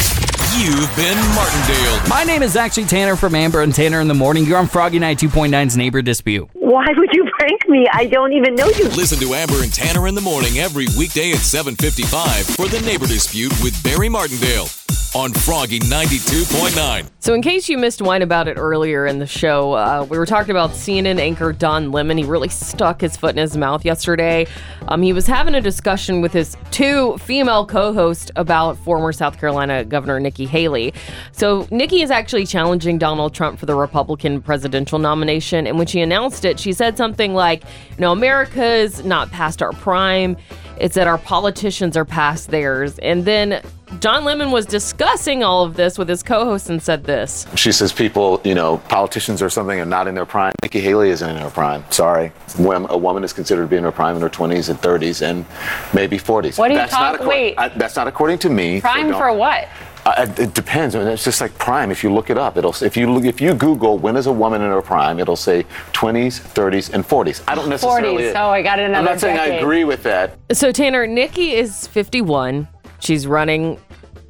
You've 0.54 0.94
been 0.96 1.18
Martindale. 1.34 2.08
My 2.08 2.22
name 2.24 2.42
is 2.42 2.56
actually 2.56 2.84
Tanner 2.84 3.16
from 3.16 3.34
Amber 3.34 3.62
and 3.62 3.74
Tanner 3.74 4.00
in 4.00 4.08
the 4.08 4.14
Morning. 4.14 4.44
You're 4.44 4.58
on 4.58 4.66
Froggy 4.68 4.98
Night 4.98 5.18
2.9's 5.18 5.76
Neighbor 5.76 6.02
Dispute. 6.02 6.48
Why 6.54 6.86
would 6.96 7.10
you 7.12 7.28
prank 7.38 7.68
me? 7.68 7.86
I 7.92 8.06
don't 8.06 8.32
even 8.32 8.54
know 8.54 8.68
you. 8.68 8.84
Listen 8.90 9.18
to 9.18 9.34
Amber 9.34 9.62
and 9.62 9.72
Tanner 9.72 10.06
in 10.06 10.14
the 10.14 10.20
morning 10.20 10.58
every 10.58 10.86
weekday 10.96 11.32
at 11.32 11.38
7:55 11.38 12.56
for 12.56 12.68
the 12.68 12.80
Neighbor 12.86 13.06
Dispute 13.06 13.52
with 13.62 13.80
Barry 13.82 14.08
Martindale 14.08 14.68
on 15.16 15.32
Froggy 15.32 15.78
92.9. 15.80 17.10
So, 17.20 17.32
in 17.32 17.40
case 17.40 17.70
you 17.70 17.78
missed 17.78 18.02
wine 18.02 18.20
about 18.20 18.48
it 18.48 18.58
earlier 18.58 19.06
in 19.06 19.18
the 19.18 19.26
show, 19.26 19.72
uh, 19.72 20.06
we 20.10 20.18
were 20.18 20.26
talking 20.26 20.50
about 20.50 20.72
CNN 20.72 21.18
anchor 21.18 21.54
Don 21.54 21.90
Lemon. 21.90 22.18
He 22.18 22.24
really 22.24 22.50
stuck 22.50 23.00
his 23.00 23.16
foot 23.16 23.30
in 23.30 23.38
his 23.38 23.56
mouth 23.56 23.82
yesterday. 23.82 24.46
Um, 24.88 25.00
he 25.00 25.14
was 25.14 25.26
having 25.26 25.54
a 25.54 25.60
discussion 25.62 26.20
with 26.20 26.34
his 26.34 26.54
two 26.70 27.16
female 27.16 27.64
co 27.64 27.94
hosts 27.94 28.30
about 28.36 28.76
former 28.76 29.10
South 29.10 29.40
Carolina 29.40 29.86
Governor 29.86 30.20
Nikki 30.20 30.44
Haley. 30.44 30.92
So, 31.32 31.66
Nikki 31.70 32.02
is 32.02 32.10
actually 32.10 32.44
challenging 32.44 32.98
Donald 32.98 33.32
Trump 33.32 33.58
for 33.58 33.64
the 33.64 33.74
Republican 33.74 34.42
presidential 34.42 34.98
nomination. 34.98 35.66
And 35.66 35.78
when 35.78 35.86
she 35.86 36.02
announced 36.02 36.44
it, 36.44 36.60
she 36.60 36.74
said 36.74 36.98
something 36.98 37.32
like, 37.32 37.64
You 37.64 38.00
know, 38.00 38.12
America's 38.12 39.02
not 39.02 39.30
past 39.30 39.62
our 39.62 39.72
prime. 39.72 40.36
It's 40.78 40.94
that 40.96 41.06
our 41.06 41.18
politicians 41.18 41.96
are 41.96 42.04
past 42.04 42.50
theirs. 42.50 42.98
And 42.98 43.24
then 43.24 43.62
John 44.00 44.24
Lemon 44.24 44.50
was 44.50 44.66
discussing 44.66 45.42
all 45.42 45.64
of 45.64 45.74
this 45.76 45.96
with 45.96 46.08
his 46.08 46.22
co 46.22 46.44
host 46.44 46.68
and 46.68 46.82
said 46.82 47.04
this. 47.04 47.46
She 47.54 47.72
says 47.72 47.92
people, 47.92 48.40
you 48.44 48.54
know, 48.54 48.78
politicians 48.88 49.40
or 49.40 49.48
something 49.48 49.78
are 49.80 49.84
not 49.86 50.06
in 50.08 50.14
their 50.14 50.26
prime. 50.26 50.52
Nikki 50.62 50.80
Haley 50.80 51.10
isn't 51.10 51.28
in 51.28 51.36
her 51.36 51.50
prime. 51.50 51.84
Sorry. 51.90 52.28
When 52.58 52.86
a 52.90 52.96
woman 52.98 53.24
is 53.24 53.32
considered 53.32 53.62
to 53.62 53.68
be 53.68 53.76
in 53.76 53.84
her 53.84 53.92
prime 53.92 54.16
in 54.16 54.22
her 54.22 54.28
20s 54.28 54.68
and 54.68 54.78
30s 54.80 55.22
and 55.22 55.46
maybe 55.94 56.18
40s. 56.18 56.58
What 56.58 56.70
are 56.70 56.74
you 56.74 56.78
That's 56.80 56.92
not 56.92 57.12
talking- 57.12 57.26
wait. 57.28 57.54
I- 57.58 57.68
that's 57.68 57.96
not 57.96 58.06
according 58.08 58.38
to 58.38 58.50
me. 58.50 58.80
Prime 58.80 59.08
don't- 59.10 59.18
for 59.18 59.32
what? 59.32 59.68
Uh, 60.06 60.32
it 60.38 60.54
depends. 60.54 60.94
I 60.94 61.00
mean, 61.00 61.08
it's 61.08 61.24
just 61.24 61.40
like 61.40 61.58
prime. 61.58 61.90
If 61.90 62.04
you 62.04 62.14
look 62.14 62.30
it 62.30 62.38
up, 62.38 62.56
it'll 62.56 62.72
if 62.80 62.96
you 62.96 63.12
look, 63.12 63.24
if 63.24 63.40
you 63.40 63.54
Google 63.54 63.98
when 63.98 64.16
is 64.16 64.28
a 64.28 64.32
woman 64.32 64.62
in 64.62 64.70
her 64.70 64.80
prime, 64.80 65.18
it'll 65.18 65.34
say 65.34 65.64
20s, 65.94 66.40
30s, 66.40 66.94
and 66.94 67.04
40s. 67.04 67.42
I 67.48 67.56
don't 67.56 67.68
necessarily. 67.68 68.22
40s. 68.22 68.34
Oh, 68.36 68.50
I 68.50 68.62
got 68.62 68.78
another 68.78 68.98
I'm 68.98 69.04
not 69.04 69.18
saying 69.18 69.36
I 69.36 69.46
agree 69.56 69.82
with 69.82 70.04
that. 70.04 70.38
So, 70.52 70.70
Tanner, 70.70 71.08
Nikki 71.08 71.54
is 71.56 71.88
51. 71.88 72.68
She's 73.00 73.26
running 73.26 73.80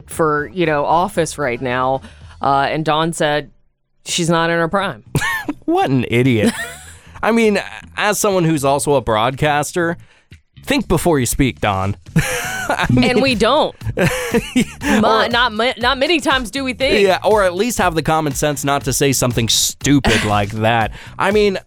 for, 0.06 0.48
you 0.48 0.64
know, 0.64 0.86
office 0.86 1.36
right 1.36 1.60
now. 1.60 2.00
Uh, 2.40 2.68
and 2.70 2.82
Don 2.82 3.12
said 3.12 3.50
she's 4.06 4.30
not 4.30 4.48
in 4.48 4.58
her 4.58 4.68
prime. 4.68 5.04
What 5.66 5.90
an 5.90 6.04
idiot. 6.08 6.52
I 7.22 7.32
mean, 7.32 7.58
as 7.96 8.20
someone 8.20 8.44
who's 8.44 8.64
also 8.64 8.94
a 8.94 9.00
broadcaster, 9.00 9.96
think 10.66 10.88
before 10.88 11.18
you 11.18 11.26
speak, 11.26 11.60
Don. 11.60 11.96
and 13.00 13.22
we 13.22 13.34
don't. 13.48 13.74
Ma- 14.82 15.28
not, 15.28 15.52
not 15.78 15.98
many 15.98 16.20
times 16.20 16.50
do 16.50 16.64
we 16.64 16.74
think. 16.74 17.06
Yeah, 17.06 17.20
or 17.24 17.44
at 17.44 17.54
least 17.54 17.78
have 17.78 17.94
the 17.94 18.02
common 18.02 18.32
sense 18.32 18.64
not 18.64 18.84
to 18.84 18.92
say 18.92 19.12
something 19.12 19.48
stupid 19.48 20.24
like 20.24 20.50
that. 20.50 20.92
I 21.18 21.30
mean, 21.30 21.58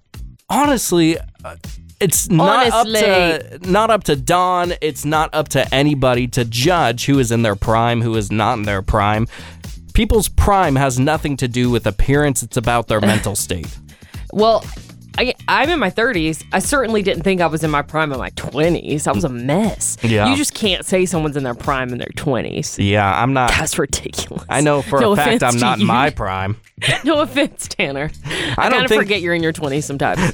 honestly, 0.49 1.17
uh, 1.43 1.55
it's 1.99 2.29
not 2.29 2.67
up 2.67 2.87
to 2.87 3.59
not 3.63 3.89
up 3.89 4.05
to 4.05 4.15
Don. 4.15 4.73
It's 4.81 5.05
not 5.05 5.33
up 5.33 5.49
to 5.49 5.73
anybody 5.73 6.27
to 6.29 6.45
judge 6.45 7.05
who 7.05 7.19
is 7.19 7.31
in 7.31 7.41
their 7.41 7.55
prime, 7.55 8.01
who 8.01 8.15
is 8.15 8.31
not 8.31 8.57
in 8.57 8.63
their 8.63 8.81
prime. 8.81 9.27
People's 9.93 10.29
prime 10.29 10.75
has 10.77 10.97
nothing 10.97 11.35
to 11.37 11.47
do 11.47 11.69
with 11.69 11.85
appearance. 11.85 12.41
It's 12.41 12.55
about 12.55 12.87
their 12.87 13.01
mental 13.01 13.35
state. 13.35 13.77
Well, 14.31 14.63
I, 15.17 15.33
I'm 15.47 15.69
in 15.69 15.79
my 15.79 15.89
30s. 15.89 16.43
I 16.53 16.59
certainly 16.59 17.01
didn't 17.01 17.23
think 17.23 17.41
I 17.41 17.47
was 17.47 17.63
in 17.63 17.69
my 17.71 17.81
prime 17.81 18.11
in 18.13 18.19
my 18.19 18.29
20s. 18.31 19.07
I 19.07 19.11
was 19.11 19.23
a 19.23 19.29
mess. 19.29 19.97
Yeah. 20.01 20.29
You 20.29 20.35
just 20.37 20.53
can't 20.53 20.85
say 20.85 21.05
someone's 21.05 21.35
in 21.35 21.43
their 21.43 21.53
prime 21.55 21.89
in 21.91 21.97
their 21.97 22.07
20s. 22.15 22.77
Yeah, 22.83 23.21
I'm 23.21 23.33
not. 23.33 23.49
That's 23.51 23.77
ridiculous. 23.77 24.45
I 24.49 24.61
know 24.61 24.81
for 24.81 24.99
No 25.01 25.11
a 25.13 25.15
fact 25.15 25.43
I'm 25.43 25.57
not 25.59 25.79
in 25.79 25.85
my 25.85 26.09
prime. 26.15 26.57
no 27.03 27.19
offense, 27.21 27.67
Tanner. 27.67 28.09
I, 28.25 28.69
don't 28.69 28.71
kind 28.71 28.83
of 28.85 28.89
think- 28.89 29.01
forget 29.01 29.19
you're 29.21 29.33
in 29.33 29.43
your 29.43 29.51
20s 29.51 29.83
sometimes. 29.83 30.19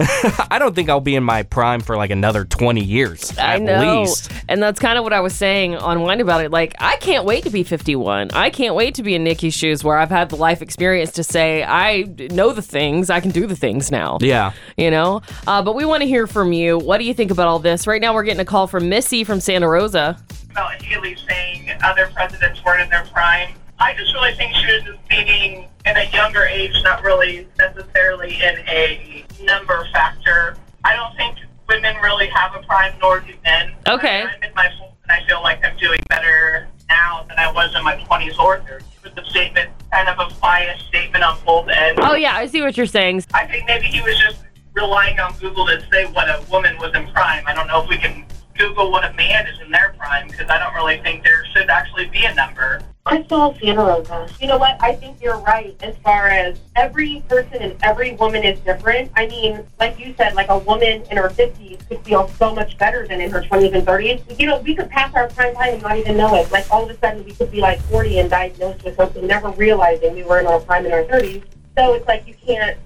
I 0.51 0.59
don't 0.59 0.75
think 0.75 0.89
I'll 0.89 0.99
be 1.01 1.15
in 1.15 1.23
my 1.23 1.41
prime 1.41 1.81
for 1.81 1.97
like 1.97 2.11
another 2.11 2.45
20 2.45 2.83
years 2.83 3.35
I 3.39 3.55
at 3.55 3.61
know. 3.63 4.01
least. 4.01 4.31
And 4.47 4.61
that's 4.61 4.79
kind 4.79 4.99
of 4.99 5.03
what 5.03 5.13
I 5.13 5.21
was 5.21 5.33
saying 5.33 5.75
on 5.77 6.01
Wine 6.01 6.21
About 6.21 6.43
It. 6.45 6.51
Like, 6.51 6.75
I 6.79 6.97
can't 6.97 7.25
wait 7.25 7.43
to 7.45 7.49
be 7.49 7.63
51. 7.63 8.29
I 8.33 8.51
can't 8.51 8.75
wait 8.75 8.93
to 8.95 9.03
be 9.03 9.15
in 9.15 9.23
Nikki's 9.23 9.55
shoes 9.55 9.83
where 9.83 9.97
I've 9.97 10.09
had 10.11 10.29
the 10.29 10.35
life 10.35 10.61
experience 10.61 11.11
to 11.13 11.23
say, 11.23 11.63
I 11.63 12.03
know 12.31 12.51
the 12.53 12.61
things, 12.61 13.09
I 13.09 13.19
can 13.21 13.31
do 13.31 13.47
the 13.47 13.55
things 13.55 13.89
now. 13.89 14.19
Yeah. 14.21 14.53
You 14.77 14.91
know? 14.91 15.21
Uh, 15.47 15.61
but 15.61 15.75
we 15.75 15.85
want 15.85 16.01
to 16.01 16.07
hear 16.07 16.27
from 16.27 16.53
you. 16.53 16.77
What 16.77 16.97
do 16.97 17.05
you 17.05 17.13
think 17.13 17.31
about 17.31 17.47
all 17.47 17.59
this? 17.59 17.87
Right 17.87 18.01
now, 18.01 18.13
we're 18.13 18.23
getting 18.23 18.41
a 18.41 18.45
call 18.45 18.67
from 18.67 18.89
Missy 18.89 19.23
from 19.23 19.39
Santa 19.39 19.67
Rosa. 19.67 20.17
about 20.51 20.81
Haley 20.81 21.15
saying 21.27 21.71
other 21.83 22.07
presidents 22.13 22.63
weren't 22.63 22.81
in 22.81 22.89
their 22.89 23.05
prime. 23.13 23.53
I 23.79 23.93
just 23.95 24.13
really 24.13 24.33
think 24.35 24.55
she 24.55 24.65
was 24.73 24.83
just 24.83 24.99
speaking 25.05 25.67
in 25.85 25.97
a 25.97 26.09
younger 26.11 26.43
age, 26.43 26.73
not 26.83 27.03
really 27.03 27.47
necessarily 27.59 28.35
in 28.35 28.59
a 28.67 29.25
number 29.43 29.87
factor. 29.91 30.57
I 30.83 30.95
don't 30.95 31.15
think 31.17 31.37
women 31.67 31.95
really 31.97 32.27
have 32.27 32.55
a 32.55 32.65
prime, 32.65 32.93
nor 33.01 33.19
do 33.19 33.33
men. 33.43 33.73
Okay. 33.87 34.23
I'm 34.23 34.43
in 34.43 34.53
my 34.55 34.67
40s 34.67 34.95
and 35.03 35.11
I 35.11 35.27
feel 35.27 35.41
like 35.41 35.63
I'm 35.63 35.77
doing 35.77 35.99
better 36.09 36.67
now 36.89 37.25
than 37.27 37.37
I 37.37 37.51
was 37.51 37.75
in 37.75 37.83
my 37.83 37.95
20s 37.95 38.39
or 38.39 38.59
30s. 38.59 38.83
With 39.03 39.15
the 39.15 39.25
statement, 39.25 39.69
kind 39.91 40.09
of 40.09 40.17
a 40.19 40.33
biased 40.39 40.87
statement 40.87 41.23
on 41.23 41.37
both 41.45 41.67
ends. 41.69 41.99
Oh, 42.03 42.15
yeah, 42.15 42.35
I 42.35 42.47
see 42.47 42.61
what 42.61 42.75
you're 42.75 42.87
saying. 42.87 43.23
I 43.33 43.45
think 43.45 43.67
maybe 43.67 43.85
he 43.85 44.01
was 44.01 44.17
just 44.17 44.39
relying 44.75 45.19
on 45.19 45.33
Google 45.37 45.65
to 45.67 45.81
say 45.91 46.05
what 46.05 46.27
a 46.29 46.43
woman 46.51 46.77
was 46.77 46.93
in 46.93 47.07
prime. 47.11 47.43
I 47.47 47.53
don't 47.53 47.67
know 47.67 47.83
if 47.83 47.89
we 47.89 47.97
can 47.97 48.25
Google 48.57 48.91
what 48.91 49.03
a 49.03 49.13
man 49.13 49.47
is 49.47 49.59
in 49.59 49.71
their 49.71 49.95
prime 49.97 50.27
because 50.27 50.49
I 50.49 50.59
don't 50.59 50.73
really 50.73 51.01
think 51.01 51.23
there 51.23 51.45
should 51.53 51.69
actually 51.69 52.07
be 52.07 52.25
a 52.25 52.33
number. 52.33 52.81
Saw 53.29 53.53
Santa. 53.53 54.27
You 54.39 54.47
know 54.47 54.57
what? 54.57 54.81
I 54.81 54.95
think 54.95 55.21
you're 55.21 55.37
right 55.39 55.75
as 55.81 55.95
far 55.97 56.27
as 56.27 56.59
every 56.75 57.23
person 57.27 57.61
and 57.61 57.75
every 57.83 58.13
woman 58.13 58.43
is 58.43 58.59
different. 58.59 59.11
I 59.15 59.27
mean, 59.27 59.63
like 59.79 59.99
you 59.99 60.13
said, 60.17 60.33
like 60.35 60.49
a 60.49 60.57
woman 60.57 61.03
in 61.09 61.17
her 61.17 61.29
50s 61.29 61.87
could 61.87 61.99
feel 62.03 62.27
so 62.39 62.53
much 62.53 62.77
better 62.77 63.07
than 63.07 63.21
in 63.21 63.29
her 63.31 63.41
20s 63.41 63.73
and 63.75 63.85
30s. 63.85 64.39
You 64.39 64.47
know, 64.47 64.59
we 64.59 64.75
could 64.75 64.89
pass 64.89 65.13
our 65.13 65.29
prime 65.29 65.53
time 65.55 65.75
and 65.75 65.83
not 65.83 65.97
even 65.97 66.17
know 66.17 66.35
it. 66.35 66.51
Like 66.51 66.65
all 66.71 66.83
of 66.83 66.89
a 66.89 66.97
sudden 66.99 67.23
we 67.23 67.31
could 67.31 67.51
be 67.51 67.61
like 67.61 67.79
40 67.83 68.19
and 68.19 68.29
diagnosed 68.29 68.83
with 68.83 68.95
something, 68.95 69.25
never 69.25 69.49
realizing 69.51 70.13
we 70.13 70.23
were 70.23 70.39
in 70.39 70.47
our 70.47 70.59
prime 70.59 70.85
in 70.85 70.91
our 70.91 71.03
30s. 71.03 71.43
So 71.77 71.93
it's 71.93 72.07
like 72.07 72.27
you 72.27 72.35
can't 72.45 72.77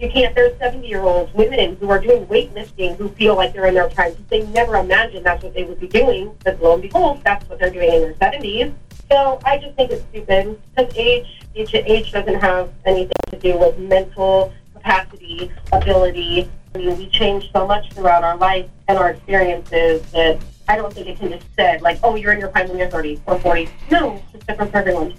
you 0.00 0.10
can't. 0.10 0.34
There's 0.34 0.58
70 0.58 0.86
year 0.86 1.00
old 1.00 1.32
women 1.34 1.76
who 1.76 1.90
are 1.90 2.00
doing 2.00 2.26
weightlifting 2.26 2.96
who 2.96 3.08
feel 3.10 3.36
like 3.36 3.52
they're 3.52 3.66
in 3.66 3.74
their 3.74 3.88
prime. 3.88 4.14
They 4.28 4.46
never 4.48 4.76
imagined 4.76 5.24
that's 5.24 5.42
what 5.42 5.54
they 5.54 5.64
would 5.64 5.80
be 5.80 5.88
doing, 5.88 6.36
but 6.44 6.60
lo 6.62 6.74
and 6.74 6.82
behold, 6.82 7.22
that's 7.24 7.48
what 7.48 7.58
they're 7.58 7.70
doing 7.70 7.92
in 7.92 8.02
their 8.02 8.14
70s. 8.14 8.74
So 9.10 9.40
I 9.44 9.58
just 9.58 9.76
think 9.76 9.92
it's 9.92 10.02
stupid 10.10 10.60
because 10.74 10.96
age, 10.96 11.40
age, 11.54 11.74
age 11.74 12.12
doesn't 12.12 12.40
have 12.40 12.70
anything 12.84 13.12
to 13.30 13.38
do 13.38 13.58
with 13.58 13.78
mental 13.78 14.52
capacity, 14.74 15.50
ability. 15.72 16.50
I 16.74 16.78
mean, 16.78 16.98
we 16.98 17.08
change 17.08 17.50
so 17.52 17.66
much 17.66 17.92
throughout 17.92 18.24
our 18.24 18.36
life 18.36 18.66
and 18.88 18.98
our 18.98 19.10
experiences 19.10 20.02
that 20.12 20.38
I 20.68 20.76
don't 20.76 20.92
think 20.92 21.06
it 21.06 21.18
can 21.18 21.30
just 21.30 21.46
said 21.54 21.82
like, 21.82 22.00
oh, 22.02 22.16
you're 22.16 22.32
in 22.32 22.40
your 22.40 22.48
prime 22.48 22.68
when 22.68 22.78
you're 22.78 22.90
30 22.90 23.22
or 23.26 23.38
40. 23.38 23.68
No, 23.90 24.20
it's 24.34 24.44
different 24.44 24.72
for 24.72 24.78
everyone. 24.78 25.14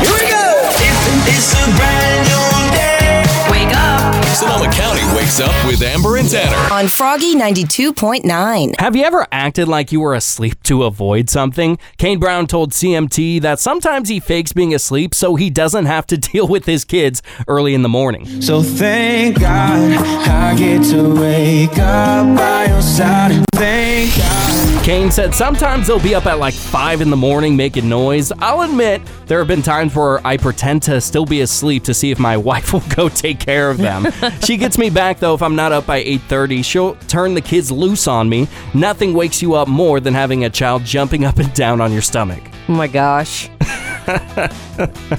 Here 0.00 0.12
we 0.12 0.26
go. 0.30 0.46
It's, 0.78 1.02
it's 1.28 1.52
a 1.54 1.64
brand 1.76 2.28
new 2.28 2.70
day. 2.76 3.24
Wake 3.50 3.74
up. 3.76 4.24
Sonoma 4.34 4.72
County 4.72 5.02
wakes 5.16 5.38
up 5.40 5.54
with 5.66 5.82
Amber 5.82 6.16
and 6.16 6.28
Tanner. 6.28 6.56
On 6.72 6.88
Froggy 6.88 7.34
92.9. 7.36 8.80
Have 8.80 8.96
you 8.96 9.04
ever 9.04 9.26
acted 9.30 9.68
like 9.68 9.92
you 9.92 10.00
were 10.00 10.14
asleep 10.14 10.62
to 10.64 10.82
avoid 10.84 11.30
something? 11.30 11.78
Kane 11.98 12.18
Brown 12.18 12.46
told 12.46 12.72
CMT 12.72 13.40
that 13.42 13.60
sometimes 13.60 14.08
he 14.08 14.18
fakes 14.20 14.52
being 14.52 14.74
asleep 14.74 15.14
so 15.14 15.36
he 15.36 15.50
doesn't 15.50 15.86
have 15.86 16.06
to 16.08 16.16
deal 16.32 16.48
with 16.48 16.64
his 16.66 16.84
kids 16.84 17.22
early 17.46 17.74
in 17.74 17.82
the 17.82 17.88
morning. 17.88 18.40
So 18.42 18.62
thank 18.62 19.38
God 19.40 19.92
I 20.26 20.56
get 20.56 20.82
to 20.90 21.14
wake 21.20 21.78
up 21.78 22.36
by 22.36 22.66
your 22.66 22.82
side. 22.82 23.44
Kane 24.82 25.12
said 25.12 25.32
sometimes 25.32 25.86
they'll 25.86 26.02
be 26.02 26.12
up 26.16 26.26
at 26.26 26.40
like 26.40 26.54
5 26.54 27.02
in 27.02 27.10
the 27.10 27.16
morning 27.16 27.54
making 27.56 27.88
noise. 27.88 28.32
I'll 28.40 28.62
admit, 28.62 29.00
there 29.26 29.38
have 29.38 29.46
been 29.46 29.62
times 29.62 29.94
where 29.94 30.24
I 30.26 30.36
pretend 30.36 30.82
to 30.82 31.00
still 31.00 31.24
be 31.24 31.42
asleep 31.42 31.84
to 31.84 31.94
see 31.94 32.10
if 32.10 32.18
my 32.18 32.36
wife 32.50 32.72
will 32.72 32.82
go 32.96 33.08
take 33.08 33.38
care 33.38 33.70
of 33.70 33.78
them. 33.78 34.08
she 34.42 34.56
gets 34.56 34.78
me 34.78 34.90
back 34.90 35.20
though 35.20 35.34
if 35.34 35.42
I'm 35.42 35.54
not 35.54 35.70
up 35.70 35.86
by 35.86 36.02
8:30. 36.02 36.64
She'll 36.64 36.96
turn 37.06 37.34
the 37.34 37.40
kids 37.40 37.70
loose 37.70 38.08
on 38.08 38.28
me. 38.28 38.48
Nothing 38.74 39.14
wakes 39.14 39.40
you 39.40 39.54
up 39.54 39.68
more 39.68 40.00
than 40.00 40.14
having 40.14 40.44
a 40.46 40.50
child 40.50 40.84
jumping 40.84 41.24
up 41.24 41.38
and 41.38 41.54
down 41.54 41.80
on 41.80 41.92
your 41.92 42.02
stomach. 42.02 42.42
Oh 42.68 42.72
my 42.72 42.88
gosh. 42.88 43.48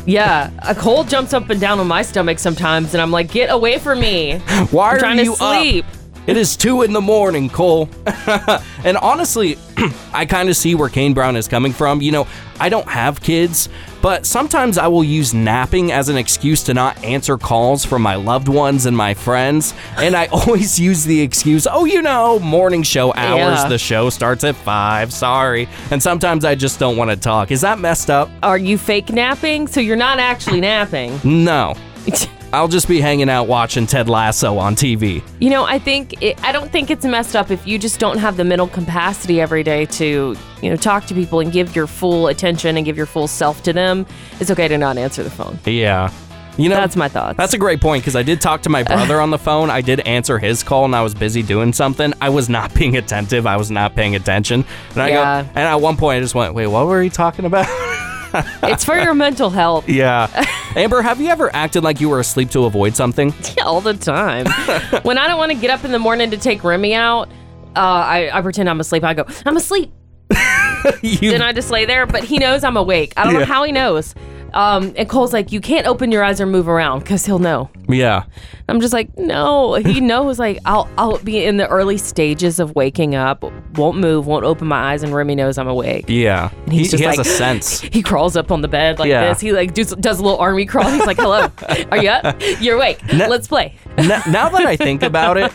yeah, 0.06 0.52
a 0.60 0.76
cold 0.76 1.08
jumps 1.08 1.34
up 1.34 1.50
and 1.50 1.62
down 1.62 1.80
on 1.80 1.88
my 1.88 2.02
stomach 2.02 2.38
sometimes, 2.38 2.94
and 2.94 3.02
I'm 3.02 3.12
like, 3.12 3.32
get 3.32 3.50
away 3.50 3.80
from 3.80 4.02
me. 4.02 4.40
Why 4.72 4.90
I'm 4.90 4.96
are 4.96 5.00
trying 5.00 5.20
you 5.20 5.32
to 5.32 5.36
sleep. 5.38 5.86
up? 5.86 6.03
It 6.26 6.38
is 6.38 6.56
two 6.56 6.84
in 6.84 6.94
the 6.94 7.02
morning, 7.02 7.50
Cole. 7.50 7.90
and 8.86 8.96
honestly, 8.98 9.58
I 10.14 10.26
kind 10.26 10.48
of 10.48 10.56
see 10.56 10.74
where 10.74 10.88
Kane 10.88 11.14
Brown 11.14 11.36
is 11.36 11.50
coming 11.50 11.74
from. 11.74 12.02
You 12.02 12.14
know, 12.14 12.28
I 12.62 12.70
don't 12.70 12.88
have 12.88 13.20
kids, 13.20 13.68
but 14.02 14.26
sometimes 14.26 14.78
I 14.78 14.88
will 14.88 15.04
use 15.04 15.34
napping 15.34 15.92
as 15.92 16.08
an 16.08 16.16
excuse 16.16 16.64
to 16.64 16.74
not 16.74 17.04
answer 17.04 17.38
calls 17.38 17.84
from 17.84 18.02
my 18.02 18.16
loved 18.16 18.48
ones 18.48 18.86
and 18.86 18.96
my 18.96 19.14
friends. 19.14 19.74
And 19.98 20.16
I 20.16 20.28
always 20.32 20.80
use 20.80 21.04
the 21.04 21.20
excuse, 21.20 21.68
oh, 21.70 21.84
you 21.84 22.02
know, 22.02 22.40
morning 22.40 22.84
show 22.84 23.14
hours. 23.14 23.60
Yeah. 23.64 23.68
The 23.68 23.78
show 23.78 24.10
starts 24.10 24.46
at 24.46 24.56
five. 24.56 25.12
Sorry. 25.12 25.68
And 25.92 26.02
sometimes 26.02 26.46
I 26.46 26.56
just 26.56 26.80
don't 26.80 26.96
want 26.96 27.12
to 27.12 27.18
talk. 27.18 27.52
Is 27.52 27.60
that 27.62 27.80
messed 27.80 28.10
up? 28.10 28.30
Are 28.44 28.58
you 28.58 28.78
fake 28.78 29.10
napping? 29.10 29.68
So 29.68 29.82
you're 29.82 29.98
not 29.98 30.20
actually 30.20 30.62
napping. 30.62 31.20
No. 31.26 31.76
I'll 32.54 32.68
just 32.68 32.88
be 32.88 33.02
hanging 33.02 33.30
out 33.30 33.48
watching 33.48 33.88
Ted 33.88 34.08
Lasso 34.08 34.60
on 34.60 34.76
TV. 34.76 35.24
You 35.40 35.50
know, 35.50 35.64
I 35.64 35.80
think 35.80 36.22
it, 36.22 36.42
I 36.44 36.52
don't 36.52 36.72
think 36.72 36.92
it's 36.92 37.04
messed 37.04 37.36
up 37.36 37.50
if 37.50 37.66
you 37.66 37.80
just 37.80 38.00
don't 38.00 38.20
have 38.20 38.38
the 38.38 38.44
mental 38.44 38.68
capacity 38.68 39.42
every 39.42 39.64
day 39.64 39.88
to, 39.88 40.36
you 40.62 40.70
know, 40.70 40.76
talk 40.76 41.06
to 41.08 41.16
people 41.16 41.40
and 41.40 41.52
give 41.52 41.76
your 41.76 41.88
full 41.88 42.28
attention 42.28 42.78
and 42.78 42.86
give 42.86 42.96
your 42.96 43.08
full 43.08 43.28
self 43.28 43.64
to 43.64 43.74
them. 43.74 44.06
It's 44.40 44.52
okay 44.52 44.68
to 44.68 44.78
not 44.78 45.00
answer 45.00 45.24
the 45.24 45.32
phone. 45.32 45.58
Yeah. 45.66 46.12
You 46.56 46.70
know, 46.70 46.76
That's 46.76 46.96
my 46.96 47.08
thoughts. 47.10 47.36
That's 47.36 47.56
a 47.56 47.58
great 47.58 47.82
point 47.82 48.04
because 48.04 48.16
I 48.16 48.22
did 48.22 48.40
talk 48.40 48.62
to 48.62 48.70
my 48.70 48.84
brother 48.94 49.20
on 49.20 49.32
the 49.32 49.40
phone. 49.40 49.72
I 49.72 49.82
did 49.82 50.02
answer 50.02 50.38
his 50.38 50.62
call 50.62 50.86
and 50.86 50.96
I 50.96 51.02
was 51.02 51.16
busy 51.16 51.42
doing 51.42 51.74
something. 51.74 52.14
I 52.22 52.30
was 52.30 52.50
not 52.50 52.72
being 52.76 52.96
attentive. 52.98 53.48
I 53.48 53.58
was 53.58 53.72
not 53.72 53.96
paying 53.96 54.16
attention. 54.16 54.64
And 54.92 55.02
I 55.02 55.10
Yeah. 55.10 55.42
go, 55.42 55.50
and 55.56 55.58
at 55.58 55.82
one 55.82 55.98
point 55.98 56.18
I 56.18 56.20
just 56.20 56.36
went, 56.36 56.54
wait, 56.54 56.68
what 56.68 56.86
were 56.86 57.02
you 57.02 57.10
talking 57.10 57.46
about? 57.46 57.66
it's 58.64 58.84
for 58.84 58.96
your 58.96 59.14
mental 59.14 59.50
health. 59.50 59.88
yeah. 59.88 60.46
Amber, 60.76 61.02
have 61.02 61.22
you 61.22 61.28
ever 61.28 61.54
acted 61.56 61.84
like 61.84 62.02
you 62.02 62.10
were 62.10 62.20
asleep 62.20 62.50
to 62.52 62.66
avoid 62.66 62.96
something? 62.96 63.34
Yeah, 63.58 63.66
all 63.66 63.82
the 63.82 63.94
time. 63.94 64.46
when 65.04 65.18
I 65.18 65.28
don't 65.28 65.38
want 65.38 65.52
to 65.52 65.58
get 65.58 65.70
up 65.70 65.86
in 65.86 65.92
the 65.92 66.00
morning 66.00 66.32
to 66.32 66.38
take 66.38 66.64
Remy 66.64 66.96
out, 66.96 67.30
uh, 67.76 67.80
I, 67.80 68.30
I 68.32 68.42
pretend 68.42 68.70
I'm 68.70 68.80
asleep. 68.80 69.04
I 69.04 69.14
go, 69.14 69.26
I'm 69.46 69.58
asleep. 69.58 69.92
then 70.30 71.42
I 71.42 71.54
just 71.54 71.70
lay 71.70 71.86
there, 71.86 72.06
but 72.08 72.24
he 72.24 72.40
knows 72.40 72.64
I'm 72.64 72.78
awake. 72.78 73.14
I 73.18 73.24
don't 73.24 73.34
know 73.34 73.46
how 73.46 73.64
he 73.64 73.72
knows. 73.72 74.16
Um, 74.54 74.94
and 74.98 75.10
Cole's 75.10 75.34
like, 75.34 75.52
you 75.52 75.60
can't 75.60 75.88
open 75.88 76.12
your 76.12 76.24
eyes 76.24 76.40
or 76.40 76.46
move 76.46 76.68
around 76.68 77.00
because 77.00 77.26
he'll 77.26 77.40
know. 77.40 77.70
Yeah. 77.90 78.24
I'm 78.70 78.80
just 78.80 78.94
like, 78.94 79.18
no. 79.18 79.74
He 79.76 80.00
knows. 80.12 80.38
Like, 80.40 80.60
I'll 80.66 80.88
I'll 80.98 81.18
be 81.20 81.44
in 81.44 81.58
the 81.58 81.68
early 81.70 81.98
stages 81.98 82.60
of 82.60 82.76
waking 82.76 83.16
up, 83.16 83.44
won't 83.78 83.98
move, 83.98 84.28
won't 84.28 84.46
open 84.46 84.68
my 84.68 84.94
eyes, 84.94 85.04
and 85.04 85.14
Remy 85.14 85.36
knows 85.36 85.58
I'm 85.58 85.68
awake. 85.68 86.06
Yeah. 86.08 86.52
And 86.66 86.72
He, 86.72 86.80
he's 86.80 86.92
just 86.92 87.02
he 87.02 87.08
has 87.08 87.18
like, 87.18 87.26
a 87.26 87.30
sense. 87.30 87.82
He 87.94 88.02
crawls 88.02 88.36
up 88.38 88.52
on 88.52 88.62
the 88.62 88.68
bed 88.68 89.00
like 89.00 89.10
Yeah. 89.10 89.30
this. 89.30 89.40
He 89.40 89.52
like 89.54 89.74
does, 89.74 89.96
does 89.96 90.20
a 90.20 90.24
little 90.24 90.40
army 90.40 90.66
crawl. 90.66 90.90
He's 90.90 91.06
like, 91.06 91.18
"Hello, 91.18 91.50
are 91.92 91.98
you 91.98 92.10
up? 92.10 92.36
You're 92.62 92.76
awake. 92.76 93.00
Let's 93.14 93.48
play." 93.48 93.76
N- 93.98 94.08
now 94.32 94.50
that 94.50 94.66
I 94.66 94.76
think 94.76 95.04
about 95.04 95.38
it, 95.38 95.52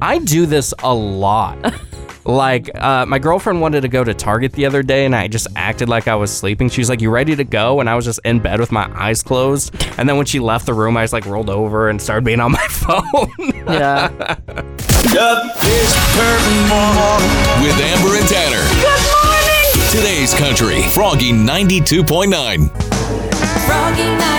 I 0.00 0.18
do 0.18 0.46
this 0.46 0.72
a 0.82 0.94
lot. 0.94 1.58
Like, 2.24 2.70
uh, 2.74 3.04
my 3.06 3.18
girlfriend 3.18 3.60
wanted 3.60 3.80
to 3.82 3.88
go 3.88 4.04
to 4.04 4.14
Target 4.14 4.52
the 4.52 4.66
other 4.66 4.82
day, 4.82 5.04
and 5.04 5.14
I 5.14 5.26
just 5.28 5.48
acted 5.56 5.88
like 5.88 6.06
I 6.08 6.14
was 6.14 6.30
sleeping. 6.30 6.68
She 6.68 6.80
was 6.80 6.88
like, 6.88 7.00
"You 7.00 7.10
ready 7.10 7.34
to 7.34 7.44
go?" 7.44 7.80
And 7.80 7.90
I 7.90 7.94
was 7.96 8.04
just 8.04 8.20
in 8.24 8.38
bed 8.38 8.60
with 8.60 8.70
my 8.70 8.88
eyes 8.98 9.22
closed. 9.22 9.74
And 9.98 10.08
then 10.08 10.16
when 10.16 10.26
she 10.26 10.38
left 10.38 10.66
the 10.66 10.74
room, 10.74 10.96
I 10.96 11.02
just 11.02 11.12
like 11.12 11.26
rolled 11.26 11.50
over 11.50 11.88
and 11.88 12.00
started 12.00 12.24
being 12.24 12.40
on 12.40 12.52
my 12.52 12.66
phone. 12.70 13.02
Yeah. 13.66 14.08
With 17.60 17.78
Amber 17.80 18.16
and 18.16 18.28
Tanner. 18.28 18.64
Good 18.80 19.02
morning. 19.10 19.90
Today's 19.90 20.34
Country. 20.34 20.82
Froggy 20.90 21.32
92.9. 21.32 22.70
Froggy 23.66 24.02
92.9. 24.02 24.31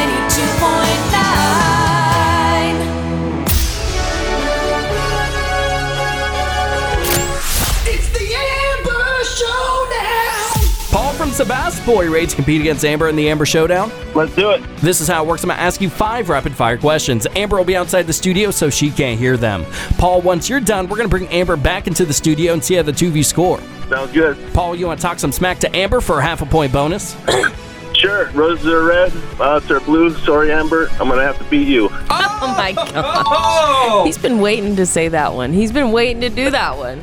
Paul 11.34 11.46
from 11.46 11.48
Sebastopol 11.48 12.12
ready 12.12 12.28
to 12.28 12.36
compete 12.36 12.62
against 12.62 12.86
Amber 12.86 13.10
in 13.10 13.16
the 13.16 13.28
Amber 13.28 13.46
Showdown? 13.46 13.92
Let's 14.14 14.36
do 14.36 14.52
it. 14.52 14.62
This 14.78 15.02
is 15.02 15.08
how 15.08 15.24
it 15.24 15.28
works. 15.28 15.44
I'm 15.44 15.48
going 15.48 15.58
to 15.58 15.64
ask 15.64 15.82
you 15.82 15.90
five 15.90 16.30
rapid 16.30 16.54
fire 16.54 16.78
questions. 16.78 17.26
Amber 17.36 17.58
will 17.58 17.64
be 17.64 17.76
outside 17.76 18.04
the 18.04 18.14
studio 18.14 18.52
so 18.52 18.70
she 18.70 18.92
can't 18.92 19.20
hear 19.20 19.36
them. 19.36 19.66
Paul, 19.98 20.22
once 20.22 20.48
you're 20.48 20.60
done, 20.60 20.88
we're 20.88 20.98
going 20.98 21.10
to 21.10 21.16
bring 21.18 21.28
Amber 21.30 21.56
back 21.56 21.88
into 21.88 22.06
the 22.06 22.14
studio 22.14 22.54
and 22.54 22.64
see 22.64 22.76
how 22.76 22.84
the 22.84 22.92
two 22.92 23.08
of 23.08 23.16
you 23.16 23.24
score. 23.24 23.60
Sounds 23.90 24.12
good. 24.12 24.38
Paul, 24.54 24.76
you 24.76 24.86
want 24.86 25.00
to 25.00 25.02
talk 25.02 25.18
some 25.18 25.32
smack 25.32 25.58
to 25.60 25.76
Amber 25.76 26.02
for 26.02 26.20
a 26.20 26.22
half 26.22 26.42
a 26.42 26.46
point 26.46 26.72
bonus? 26.72 27.16
Sure. 27.94 28.28
Roses 28.32 28.66
are 28.66 28.84
red. 28.84 29.12
Violets 29.12 29.70
are 29.70 29.80
blue. 29.80 30.10
Sorry, 30.16 30.52
Amber. 30.52 30.90
I'm 30.94 31.08
gonna 31.08 31.22
have 31.22 31.38
to 31.38 31.44
beat 31.46 31.68
you. 31.68 31.90
Oh, 31.92 32.08
oh 32.10 32.56
my 32.58 32.74
god. 32.74 32.92
Oh. 32.96 34.04
He's 34.04 34.18
been 34.18 34.40
waiting 34.40 34.76
to 34.78 34.86
say 34.88 35.10
that 35.10 35.34
one. 35.34 35.54
He's 35.54 35.72
been 35.72 35.92
waiting 35.92 36.20
to 36.22 36.30
do 36.30 36.50
that 36.50 36.76
one. 36.76 37.00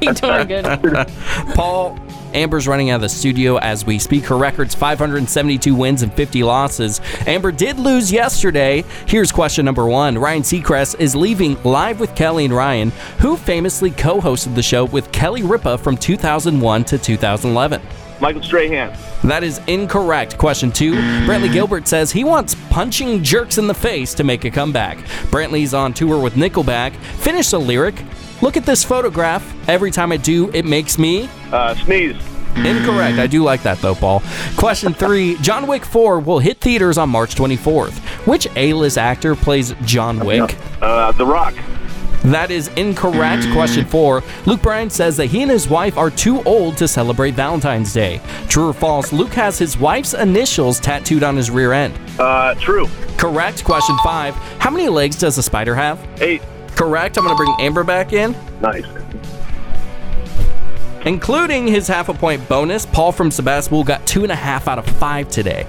He's 0.00 0.20
doing 0.20 0.46
good. 0.46 0.64
Paul, 1.56 1.98
Amber's 2.34 2.68
running 2.68 2.90
out 2.90 2.96
of 2.96 3.00
the 3.02 3.08
studio 3.08 3.56
as 3.58 3.86
we 3.86 3.98
speak. 3.98 4.24
Her 4.24 4.36
record's 4.36 4.74
572 4.74 5.74
wins 5.74 6.02
and 6.02 6.12
50 6.12 6.42
losses. 6.42 7.00
Amber 7.26 7.52
did 7.52 7.78
lose 7.78 8.12
yesterday. 8.12 8.84
Here's 9.06 9.32
question 9.32 9.64
number 9.64 9.86
one 9.86 10.18
Ryan 10.18 10.42
Seacrest 10.42 11.00
is 11.00 11.14
leaving 11.14 11.62
Live 11.62 12.00
with 12.00 12.14
Kelly 12.14 12.44
and 12.44 12.54
Ryan, 12.54 12.90
who 13.18 13.36
famously 13.36 13.90
co 13.90 14.20
hosted 14.20 14.54
the 14.54 14.62
show 14.62 14.84
with 14.84 15.10
Kelly 15.12 15.42
Ripa 15.42 15.78
from 15.78 15.96
2001 15.96 16.84
to 16.84 16.98
2011. 16.98 17.80
Michael 18.20 18.42
Strahan. 18.42 18.96
That 19.24 19.42
is 19.42 19.60
incorrect. 19.66 20.38
Question 20.38 20.70
two 20.70 20.92
Brantley 20.92 21.52
Gilbert 21.52 21.88
says 21.88 22.12
he 22.12 22.24
wants 22.24 22.54
punching 22.70 23.22
jerks 23.22 23.58
in 23.58 23.66
the 23.66 23.74
face 23.74 24.14
to 24.14 24.24
make 24.24 24.44
a 24.44 24.50
comeback. 24.50 24.98
Brantley's 25.30 25.74
on 25.74 25.92
tour 25.92 26.20
with 26.20 26.34
Nickelback. 26.34 26.94
Finish 26.96 27.50
the 27.50 27.60
lyric. 27.60 27.96
Look 28.44 28.58
at 28.58 28.66
this 28.66 28.84
photograph. 28.84 29.42
Every 29.70 29.90
time 29.90 30.12
I 30.12 30.18
do, 30.18 30.50
it 30.52 30.66
makes 30.66 30.98
me. 30.98 31.30
Uh, 31.50 31.74
sneeze. 31.76 32.22
Incorrect. 32.56 33.18
I 33.18 33.26
do 33.26 33.42
like 33.42 33.62
that 33.62 33.78
though, 33.78 33.94
Paul. 33.94 34.22
Question 34.58 34.92
three 35.02 35.38
John 35.38 35.66
Wick 35.66 35.82
4 35.82 36.20
will 36.20 36.40
hit 36.40 36.60
theaters 36.60 36.98
on 36.98 37.08
March 37.08 37.34
24th. 37.36 37.96
Which 38.26 38.46
A 38.54 38.74
list 38.74 38.98
actor 38.98 39.34
plays 39.34 39.72
John 39.86 40.20
Wick? 40.20 40.56
Uh, 40.82 41.10
the 41.12 41.24
Rock. 41.24 41.54
That 42.24 42.50
is 42.50 42.68
incorrect. 42.68 43.50
Question 43.52 43.86
four. 43.86 44.22
Luke 44.44 44.62
Bryan 44.62 44.88
says 44.90 45.16
that 45.18 45.26
he 45.26 45.42
and 45.42 45.50
his 45.50 45.68
wife 45.68 45.96
are 45.98 46.10
too 46.10 46.42
old 46.44 46.76
to 46.78 46.88
celebrate 46.88 47.34
Valentine's 47.34 47.92
Day. 47.92 48.20
True 48.48 48.68
or 48.68 48.72
false? 48.72 49.12
Luke 49.12 49.32
has 49.32 49.58
his 49.58 49.78
wife's 49.78 50.14
initials 50.14 50.80
tattooed 50.80 51.22
on 51.22 51.36
his 51.36 51.50
rear 51.50 51.72
end. 51.72 51.98
Uh, 52.18 52.54
true. 52.54 52.88
Correct. 53.18 53.62
Question 53.64 53.96
five. 54.02 54.34
How 54.58 54.70
many 54.70 54.88
legs 54.88 55.16
does 55.16 55.36
a 55.36 55.42
spider 55.42 55.74
have? 55.74 55.98
Eight. 56.22 56.40
Correct. 56.76 57.16
I'm 57.16 57.24
going 57.24 57.36
to 57.36 57.36
bring 57.36 57.54
Amber 57.60 57.84
back 57.84 58.12
in. 58.12 58.34
Nice. 58.60 58.84
Including 61.04 61.66
his 61.66 61.86
half 61.86 62.08
a 62.08 62.14
point 62.14 62.48
bonus, 62.48 62.86
Paul 62.86 63.12
from 63.12 63.30
Sebastopol 63.30 63.84
got 63.84 64.06
two 64.06 64.22
and 64.22 64.32
a 64.32 64.36
half 64.36 64.68
out 64.68 64.78
of 64.78 64.86
five 64.86 65.28
today. 65.28 65.66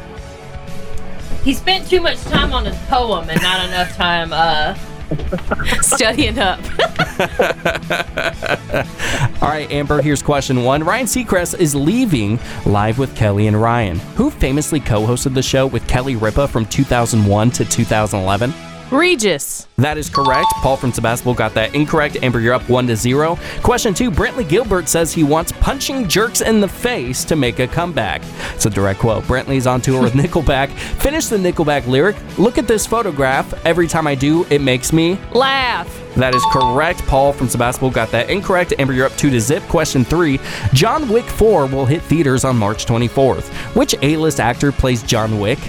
He 1.43 1.53
spent 1.53 1.87
too 1.87 2.01
much 2.01 2.19
time 2.23 2.53
on 2.53 2.65
his 2.65 2.77
poem 2.87 3.29
and 3.29 3.41
not 3.41 3.67
enough 3.67 3.95
time 3.95 4.31
uh, 4.33 4.73
studying 5.81 6.39
up. 6.39 6.59
All 9.41 9.49
right, 9.49 9.67
Amber, 9.69 10.01
here's 10.01 10.23
question 10.23 10.63
one. 10.63 10.83
Ryan 10.83 11.05
Seacrest 11.05 11.59
is 11.59 11.75
leaving 11.75 12.39
Live 12.65 12.97
with 12.97 13.15
Kelly 13.15 13.47
and 13.47 13.61
Ryan, 13.61 13.99
who 14.15 14.31
famously 14.31 14.79
co 14.79 15.05
hosted 15.05 15.33
the 15.33 15.43
show 15.43 15.67
with 15.67 15.85
Kelly 15.87 16.15
Ripa 16.15 16.47
from 16.47 16.65
2001 16.65 17.51
to 17.51 17.65
2011. 17.65 18.53
Regis. 18.91 19.67
That 19.77 19.97
is 19.97 20.09
correct. 20.09 20.47
Paul 20.57 20.77
from 20.77 20.91
Sebastopol 20.91 21.33
got 21.33 21.53
that 21.55 21.73
incorrect. 21.75 22.17
Amber, 22.21 22.39
you're 22.39 22.53
up 22.53 22.67
one 22.69 22.87
to 22.87 22.95
zero. 22.95 23.37
Question 23.63 23.93
two 23.93 24.11
Brantley 24.11 24.47
Gilbert 24.47 24.87
says 24.87 25.11
he 25.13 25.23
wants 25.23 25.51
punching 25.53 26.07
jerks 26.07 26.41
in 26.41 26.61
the 26.61 26.67
face 26.67 27.23
to 27.25 27.35
make 27.35 27.59
a 27.59 27.67
comeback. 27.67 28.21
It's 28.53 28.65
a 28.65 28.69
direct 28.69 28.99
quote. 28.99 29.23
Brantley's 29.23 29.67
on 29.67 29.81
tour 29.81 30.01
with 30.01 30.13
Nickelback. 30.21 30.69
Finish 30.99 31.27
the 31.27 31.37
Nickelback 31.37 31.87
lyric. 31.87 32.15
Look 32.37 32.57
at 32.57 32.67
this 32.67 32.85
photograph. 32.85 33.53
Every 33.65 33.87
time 33.87 34.07
I 34.07 34.15
do, 34.15 34.45
it 34.49 34.61
makes 34.61 34.93
me. 34.93 35.19
Laugh. 35.33 36.01
That 36.15 36.33
is 36.33 36.43
correct. 36.51 37.01
Paul 37.07 37.33
from 37.33 37.49
Sebastopol 37.49 37.89
got 37.89 38.09
that 38.11 38.29
incorrect. 38.29 38.73
Amber, 38.79 38.93
you're 38.93 39.05
up 39.07 39.15
two 39.17 39.29
to 39.31 39.41
zip. 39.41 39.63
Question 39.63 40.05
three 40.05 40.39
John 40.73 41.09
Wick 41.09 41.25
4 41.25 41.65
will 41.65 41.85
hit 41.85 42.01
theaters 42.03 42.45
on 42.45 42.55
March 42.55 42.85
24th. 42.85 43.47
Which 43.75 43.95
A 44.01 44.15
list 44.15 44.39
actor 44.39 44.71
plays 44.71 45.03
John 45.03 45.39
Wick? 45.39 45.59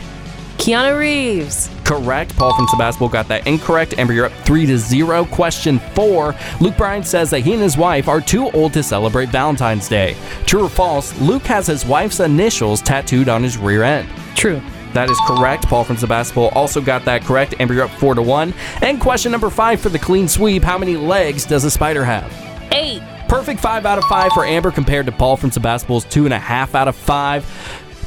Keanu 0.59 0.99
Reeves. 0.99 1.71
Correct. 1.85 2.35
Paul 2.37 2.55
from 2.57 2.67
Sebastopol 2.69 3.09
got 3.09 3.29
that 3.29 3.47
incorrect. 3.47 3.99
Amber, 3.99 4.13
you're 4.13 4.27
up 4.27 4.33
three 4.45 4.67
to 4.67 4.77
zero. 4.77 5.25
Question 5.27 5.79
four. 5.95 6.35
Luke 6.61 6.77
Bryan 6.77 7.05
says 7.05 7.31
that 7.31 7.41
he 7.41 7.53
and 7.53 7.63
his 7.63 7.77
wife 7.77 8.09
are 8.09 8.21
too 8.21 8.51
old 8.51 8.73
to 8.73 8.83
celebrate 8.83 9.29
Valentine's 9.29 9.89
Day. 9.89 10.17
True 10.47 10.65
or 10.65 10.69
false? 10.69 11.19
Luke 11.21 11.45
has 11.45 11.67
his 11.67 11.87
wife's 11.87 12.21
initials 12.21 12.83
tattooed 12.83 13.29
on 13.29 13.43
his 13.43 13.57
rear 13.57 13.83
end. 13.83 14.09
True. 14.35 14.61
That 14.93 15.11
is 15.11 15.21
correct. 15.27 15.65
Paul 15.67 15.85
from 15.85 15.99
Sebastopol 15.99 16.49
also 16.49 16.81
got 16.81 17.05
that 17.05 17.23
correct. 17.23 17.55
Amber, 17.61 17.75
you're 17.75 17.85
up 17.85 17.91
four 17.91 18.15
to 18.15 18.23
one. 18.23 18.55
And 18.81 19.01
question 19.01 19.31
number 19.31 19.51
five 19.51 19.81
for 19.81 19.91
the 19.91 19.99
clean 19.99 20.27
sweep. 20.27 20.63
How 20.63 20.79
many 20.79 20.97
legs 20.97 21.45
does 21.45 21.65
a 21.65 21.71
spider 21.71 22.05
have? 22.05 22.33
Eight. 22.73 23.03
Perfect 23.29 23.61
five 23.61 23.85
out 23.85 23.99
of 23.99 24.05
five 24.05 24.33
for 24.33 24.45
Amber 24.45 24.71
compared 24.71 25.07
to 25.07 25.13
Paul 25.13 25.37
from 25.37 25.51
Sebastopol's 25.51 26.05
two 26.05 26.25
and 26.25 26.33
a 26.33 26.39
half 26.39 26.75
out 26.75 26.89
of 26.89 26.97
five. 26.97 27.45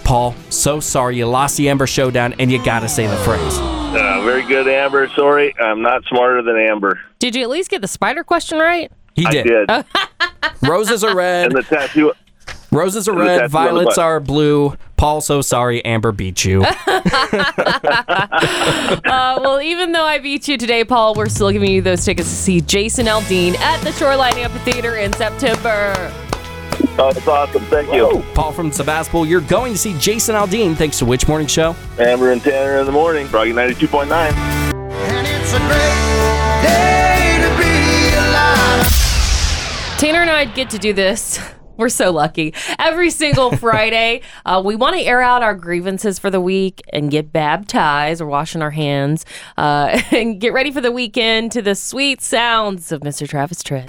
Paul, 0.09 0.33
so 0.49 0.79
sorry 0.79 1.17
you 1.17 1.27
lost 1.27 1.55
the 1.55 1.69
Amber 1.69 1.85
Showdown, 1.85 2.33
and 2.39 2.51
you 2.51 2.57
gotta 2.65 2.89
say 2.89 3.05
the 3.05 3.15
phrase. 3.17 3.59
Uh, 3.59 4.19
very 4.25 4.41
good, 4.41 4.67
Amber. 4.67 5.07
Sorry, 5.09 5.53
I'm 5.59 5.83
not 5.83 6.03
smarter 6.05 6.41
than 6.41 6.57
Amber. 6.57 6.99
Did 7.19 7.35
you 7.35 7.43
at 7.43 7.49
least 7.51 7.69
get 7.69 7.83
the 7.83 7.87
spider 7.87 8.23
question 8.23 8.57
right? 8.57 8.91
He 9.13 9.27
I 9.27 9.29
did. 9.29 9.67
did. 9.67 9.85
Roses 10.67 11.03
are 11.03 11.15
red. 11.15 11.53
And 11.53 11.57
the 11.57 11.61
tattoo. 11.61 12.13
Roses 12.71 13.07
are 13.07 13.15
red. 13.15 13.25
tattoo 13.25 13.35
on 13.35 13.41
the 13.43 13.47
Violets 13.49 13.97
are 13.99 14.19
blue. 14.19 14.75
Paul, 14.97 15.21
so 15.21 15.43
sorry. 15.43 15.85
Amber 15.85 16.11
beat 16.11 16.43
you. 16.43 16.65
Uh, 19.05 19.39
well, 19.43 19.61
even 19.61 19.91
though 19.91 20.05
I 20.05 20.17
beat 20.17 20.47
you 20.47 20.57
today, 20.57 20.83
Paul, 20.83 21.13
we're 21.13 21.29
still 21.29 21.51
giving 21.51 21.71
you 21.71 21.81
those 21.83 22.03
tickets 22.03 22.29
to 22.29 22.35
see 22.35 22.61
Jason 22.61 23.05
Aldean 23.05 23.55
at 23.59 23.81
the 23.83 23.91
Shoreline 23.91 24.37
Amphitheater 24.37 24.95
in 24.95 25.13
September. 25.13 26.28
Oh, 26.97 27.11
that's 27.13 27.27
awesome. 27.27 27.63
Thank 27.65 27.93
you. 27.93 28.23
Paul 28.33 28.51
from 28.51 28.71
Sebastopol, 28.71 29.25
you're 29.25 29.41
going 29.41 29.73
to 29.73 29.77
see 29.79 29.97
Jason 29.99 30.35
Aldean 30.35 30.75
thanks 30.75 30.99
to 30.99 31.05
which 31.05 31.27
morning 31.27 31.47
show? 31.47 31.75
Amber 31.97 32.31
and 32.31 32.41
Tanner 32.41 32.79
in 32.79 32.85
the 32.85 32.91
morning. 32.91 33.27
Froggy 33.27 33.51
92.9. 33.51 34.69
Tanner 39.99 40.21
and 40.21 40.29
I 40.29 40.45
get 40.45 40.69
to 40.69 40.77
do 40.77 40.93
this. 40.93 41.39
We're 41.79 41.89
so 41.89 42.11
lucky. 42.11 42.53
Every 42.77 43.09
single 43.09 43.51
Friday, 43.57 44.21
uh, 44.45 44.61
we 44.63 44.75
want 44.75 44.97
to 44.97 45.01
air 45.01 45.21
out 45.21 45.43
our 45.43 45.55
grievances 45.55 46.19
for 46.19 46.29
the 46.29 46.41
week 46.41 46.81
and 46.91 47.09
get 47.09 47.31
baptized 47.31 48.19
or 48.19 48.25
washing 48.25 48.61
our 48.61 48.71
hands 48.71 49.25
uh, 49.57 50.01
and 50.11 50.41
get 50.41 50.51
ready 50.51 50.71
for 50.71 50.81
the 50.81 50.91
weekend 50.91 51.53
to 51.53 51.61
the 51.61 51.75
sweet 51.75 52.21
sounds 52.21 52.91
of 52.91 52.99
Mr. 53.01 53.27
Travis 53.27 53.63
Tritt. 53.63 53.87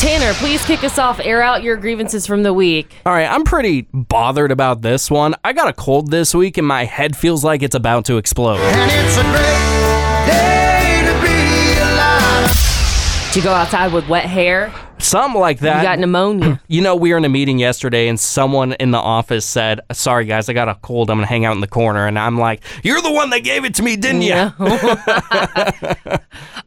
Tanner, 0.00 0.34
please 0.34 0.62
kick 0.64 0.84
us 0.84 0.98
off. 0.98 1.18
Air 1.20 1.40
out 1.40 1.62
your 1.62 1.76
grievances 1.76 2.26
from 2.26 2.42
the 2.42 2.52
week. 2.52 2.96
All 3.06 3.12
right, 3.12 3.26
I'm 3.26 3.44
pretty 3.44 3.82
bothered 3.92 4.50
about 4.50 4.82
this 4.82 5.10
one. 5.10 5.34
I 5.42 5.52
got 5.52 5.68
a 5.68 5.72
cold 5.72 6.10
this 6.10 6.34
week 6.34 6.58
and 6.58 6.66
my 6.66 6.84
head 6.84 7.16
feels 7.16 7.42
like 7.42 7.62
it's 7.62 7.74
about 7.74 8.04
to 8.06 8.18
explode. 8.18 8.58
Did 13.28 13.36
you 13.36 13.42
go 13.42 13.52
outside 13.54 13.92
with 13.92 14.08
wet 14.08 14.26
hair? 14.26 14.72
Something 15.04 15.40
like 15.40 15.60
that. 15.60 15.78
You 15.78 15.82
got 15.82 15.98
pneumonia. 15.98 16.60
You 16.74 16.80
know, 16.80 16.96
we 16.96 17.12
were 17.12 17.18
in 17.18 17.24
a 17.24 17.28
meeting 17.28 17.58
yesterday 17.58 18.08
and 18.08 18.18
someone 18.18 18.72
in 18.74 18.90
the 18.90 18.98
office 18.98 19.44
said, 19.44 19.80
Sorry 19.92 20.24
guys, 20.24 20.48
I 20.48 20.54
got 20.54 20.68
a 20.68 20.74
cold. 20.76 21.10
I'm 21.10 21.18
going 21.18 21.26
to 21.26 21.28
hang 21.28 21.44
out 21.44 21.54
in 21.54 21.60
the 21.60 21.68
corner. 21.68 22.06
And 22.06 22.18
I'm 22.18 22.38
like, 22.38 22.62
You're 22.82 23.02
the 23.02 23.12
one 23.12 23.30
that 23.30 23.40
gave 23.40 23.64
it 23.64 23.74
to 23.76 23.82
me, 23.82 23.96
didn't 23.96 24.22
you? 24.22 24.32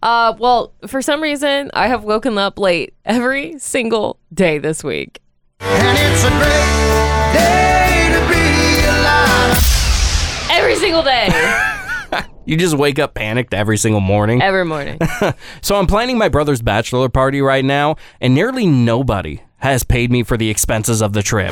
uh, 0.04 0.36
well, 0.38 0.74
for 0.86 1.02
some 1.02 1.22
reason, 1.22 1.72
I 1.74 1.88
have 1.88 2.04
woken 2.04 2.38
up 2.38 2.60
late 2.60 2.94
every 3.06 3.58
single 3.60 4.20
day 4.34 4.60
this 4.60 4.84
week. 4.84 5.20
Every 5.60 6.16
single 10.76 11.04
day. 11.04 11.64
You 12.48 12.56
just 12.56 12.78
wake 12.78 12.98
up 12.98 13.14
panicked 13.14 13.54
every 13.54 13.76
single 13.76 14.00
morning. 14.00 14.42
Every 14.42 14.64
morning. 14.64 15.00
so 15.62 15.76
I'm 15.76 15.86
planning 15.86 16.18
my 16.18 16.30
brother's 16.30 16.62
bachelor 16.62 17.10
party 17.10 17.42
right 17.42 17.66
now, 17.66 17.98
and 18.22 18.34
nearly 18.34 18.66
nobody 18.66 19.42
has 19.58 19.84
paid 19.84 20.10
me 20.12 20.24
for 20.24 20.38
the 20.38 20.50
expenses 20.50 21.02
of 21.02 21.12
the 21.12 21.22
trip. 21.22 21.52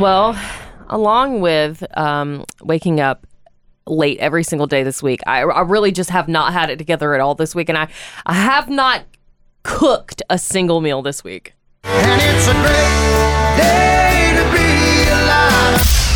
Well, 0.00 0.40
along 0.88 1.42
with 1.42 1.84
um, 1.98 2.46
waking 2.62 3.00
up 3.00 3.26
late 3.86 4.18
every 4.20 4.42
single 4.42 4.66
day 4.66 4.84
this 4.84 5.02
week, 5.02 5.20
I, 5.26 5.42
I 5.42 5.60
really 5.60 5.92
just 5.92 6.08
have 6.08 6.28
not 6.28 6.54
had 6.54 6.70
it 6.70 6.78
together 6.78 7.14
at 7.14 7.20
all 7.20 7.34
this 7.34 7.54
week, 7.54 7.68
and 7.68 7.76
I, 7.76 7.88
I 8.24 8.32
have 8.32 8.70
not 8.70 9.04
cooked 9.64 10.22
a 10.30 10.38
single 10.38 10.80
meal 10.80 11.02
this 11.02 11.22
week. 11.22 11.52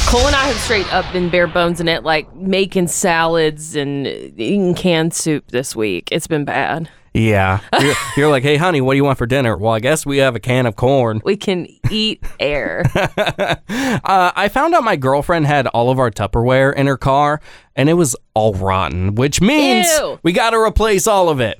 Cole 0.06 0.26
and 0.26 0.34
I 0.34 0.46
have 0.48 0.56
straight 0.56 0.92
up 0.92 1.10
been 1.12 1.30
bare 1.30 1.46
bones 1.46 1.80
in 1.80 1.86
it, 1.86 2.02
like 2.02 2.34
making 2.34 2.88
salads 2.88 3.76
and 3.76 4.06
eating 4.06 4.74
canned 4.74 5.14
soup 5.14 5.48
this 5.52 5.76
week. 5.76 6.08
It's 6.10 6.26
been 6.26 6.44
bad. 6.44 6.90
Yeah. 7.14 7.60
You're, 7.80 7.94
you're 8.16 8.30
like, 8.30 8.42
hey, 8.42 8.56
honey, 8.56 8.80
what 8.80 8.94
do 8.94 8.96
you 8.96 9.04
want 9.04 9.18
for 9.18 9.26
dinner? 9.26 9.56
Well, 9.56 9.72
I 9.72 9.80
guess 9.80 10.06
we 10.06 10.18
have 10.18 10.36
a 10.36 10.40
can 10.40 10.66
of 10.66 10.76
corn. 10.76 11.20
We 11.24 11.36
can 11.36 11.66
eat 11.90 12.24
air. 12.38 12.84
uh, 12.94 13.56
I 14.04 14.48
found 14.52 14.74
out 14.74 14.84
my 14.84 14.96
girlfriend 14.96 15.46
had 15.46 15.66
all 15.68 15.90
of 15.90 15.98
our 15.98 16.10
Tupperware 16.10 16.74
in 16.74 16.86
her 16.86 16.96
car, 16.96 17.40
and 17.76 17.88
it 17.88 17.94
was 17.94 18.16
all 18.34 18.54
rotten, 18.54 19.14
which 19.14 19.40
means 19.40 19.88
Ew. 19.98 20.18
we 20.22 20.32
got 20.32 20.50
to 20.50 20.58
replace 20.58 21.06
all 21.06 21.28
of 21.28 21.40
it. 21.40 21.58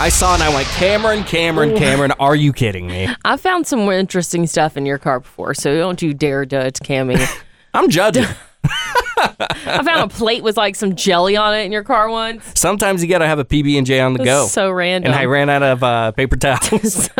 I 0.00 0.08
saw 0.08 0.32
and 0.32 0.42
I 0.42 0.48
went, 0.48 0.66
Cameron, 0.68 1.24
Cameron, 1.24 1.76
Cameron, 1.76 2.12
are 2.12 2.34
you 2.34 2.54
kidding 2.54 2.86
me? 2.86 3.06
I 3.26 3.36
found 3.36 3.66
some 3.66 3.80
more 3.80 3.92
interesting 3.92 4.46
stuff 4.46 4.78
in 4.78 4.86
your 4.86 4.96
car 4.96 5.20
before, 5.20 5.52
so 5.52 5.76
don't 5.76 6.00
you 6.00 6.14
dare 6.14 6.46
judge 6.46 6.76
Cammy. 6.76 7.22
I'm 7.74 7.90
judging. 7.90 8.24
I 8.64 9.82
found 9.84 10.10
a 10.10 10.14
plate 10.14 10.42
with 10.42 10.56
like 10.56 10.74
some 10.74 10.96
jelly 10.96 11.36
on 11.36 11.54
it 11.54 11.66
in 11.66 11.70
your 11.72 11.84
car 11.84 12.08
once. 12.08 12.50
Sometimes 12.58 13.02
you 13.02 13.10
got 13.10 13.18
to 13.18 13.26
have 13.26 13.38
a 13.40 13.44
PB 13.44 13.76
and 13.76 13.86
J 13.86 14.00
on 14.00 14.14
the 14.14 14.24
go. 14.24 14.46
so 14.46 14.70
random. 14.70 15.12
And 15.12 15.20
I 15.20 15.26
ran 15.26 15.50
out 15.50 15.62
of 15.62 15.82
uh, 15.82 16.12
paper 16.12 16.38
towels. 16.38 17.10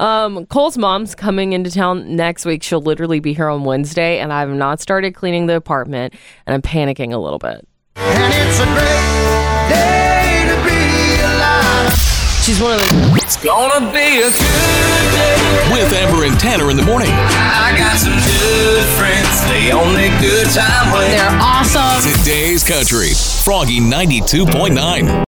Um, 0.00 0.44
Cole's 0.46 0.76
mom's 0.76 1.14
coming 1.14 1.52
into 1.52 1.70
town 1.70 2.16
next 2.16 2.44
week. 2.44 2.64
She'll 2.64 2.80
literally 2.82 3.20
be 3.20 3.32
here 3.32 3.48
on 3.48 3.62
Wednesday, 3.62 4.18
and 4.18 4.32
I 4.32 4.40
have 4.40 4.50
not 4.50 4.80
started 4.80 5.14
cleaning 5.14 5.46
the 5.46 5.54
apartment, 5.54 6.14
and 6.46 6.54
I'm 6.54 6.62
panicking 6.62 7.12
a 7.12 7.18
little 7.18 7.38
bit. 7.38 7.64
She's 12.46 12.62
one 12.62 12.74
of 12.74 12.78
the. 12.78 13.18
It's 13.24 13.36
gonna 13.42 13.90
be 13.92 14.22
a 14.22 14.30
good 14.30 14.30
day. 14.30 15.68
With 15.72 15.92
Amber 15.92 16.24
and 16.26 16.38
Tanner 16.38 16.70
in 16.70 16.76
the 16.76 16.84
morning. 16.84 17.10
I 17.10 17.74
got 17.76 17.98
some 17.98 18.14
good 18.14 18.84
friends. 18.94 19.42
They 19.50 19.72
only 19.72 20.10
good 20.22 20.46
time 20.54 20.92
when 20.92 21.10
They're 21.10 21.38
awesome. 21.42 22.08
Today's 22.22 22.62
Country. 22.62 23.10
Froggy 23.42 23.80
92.9. 23.80 25.24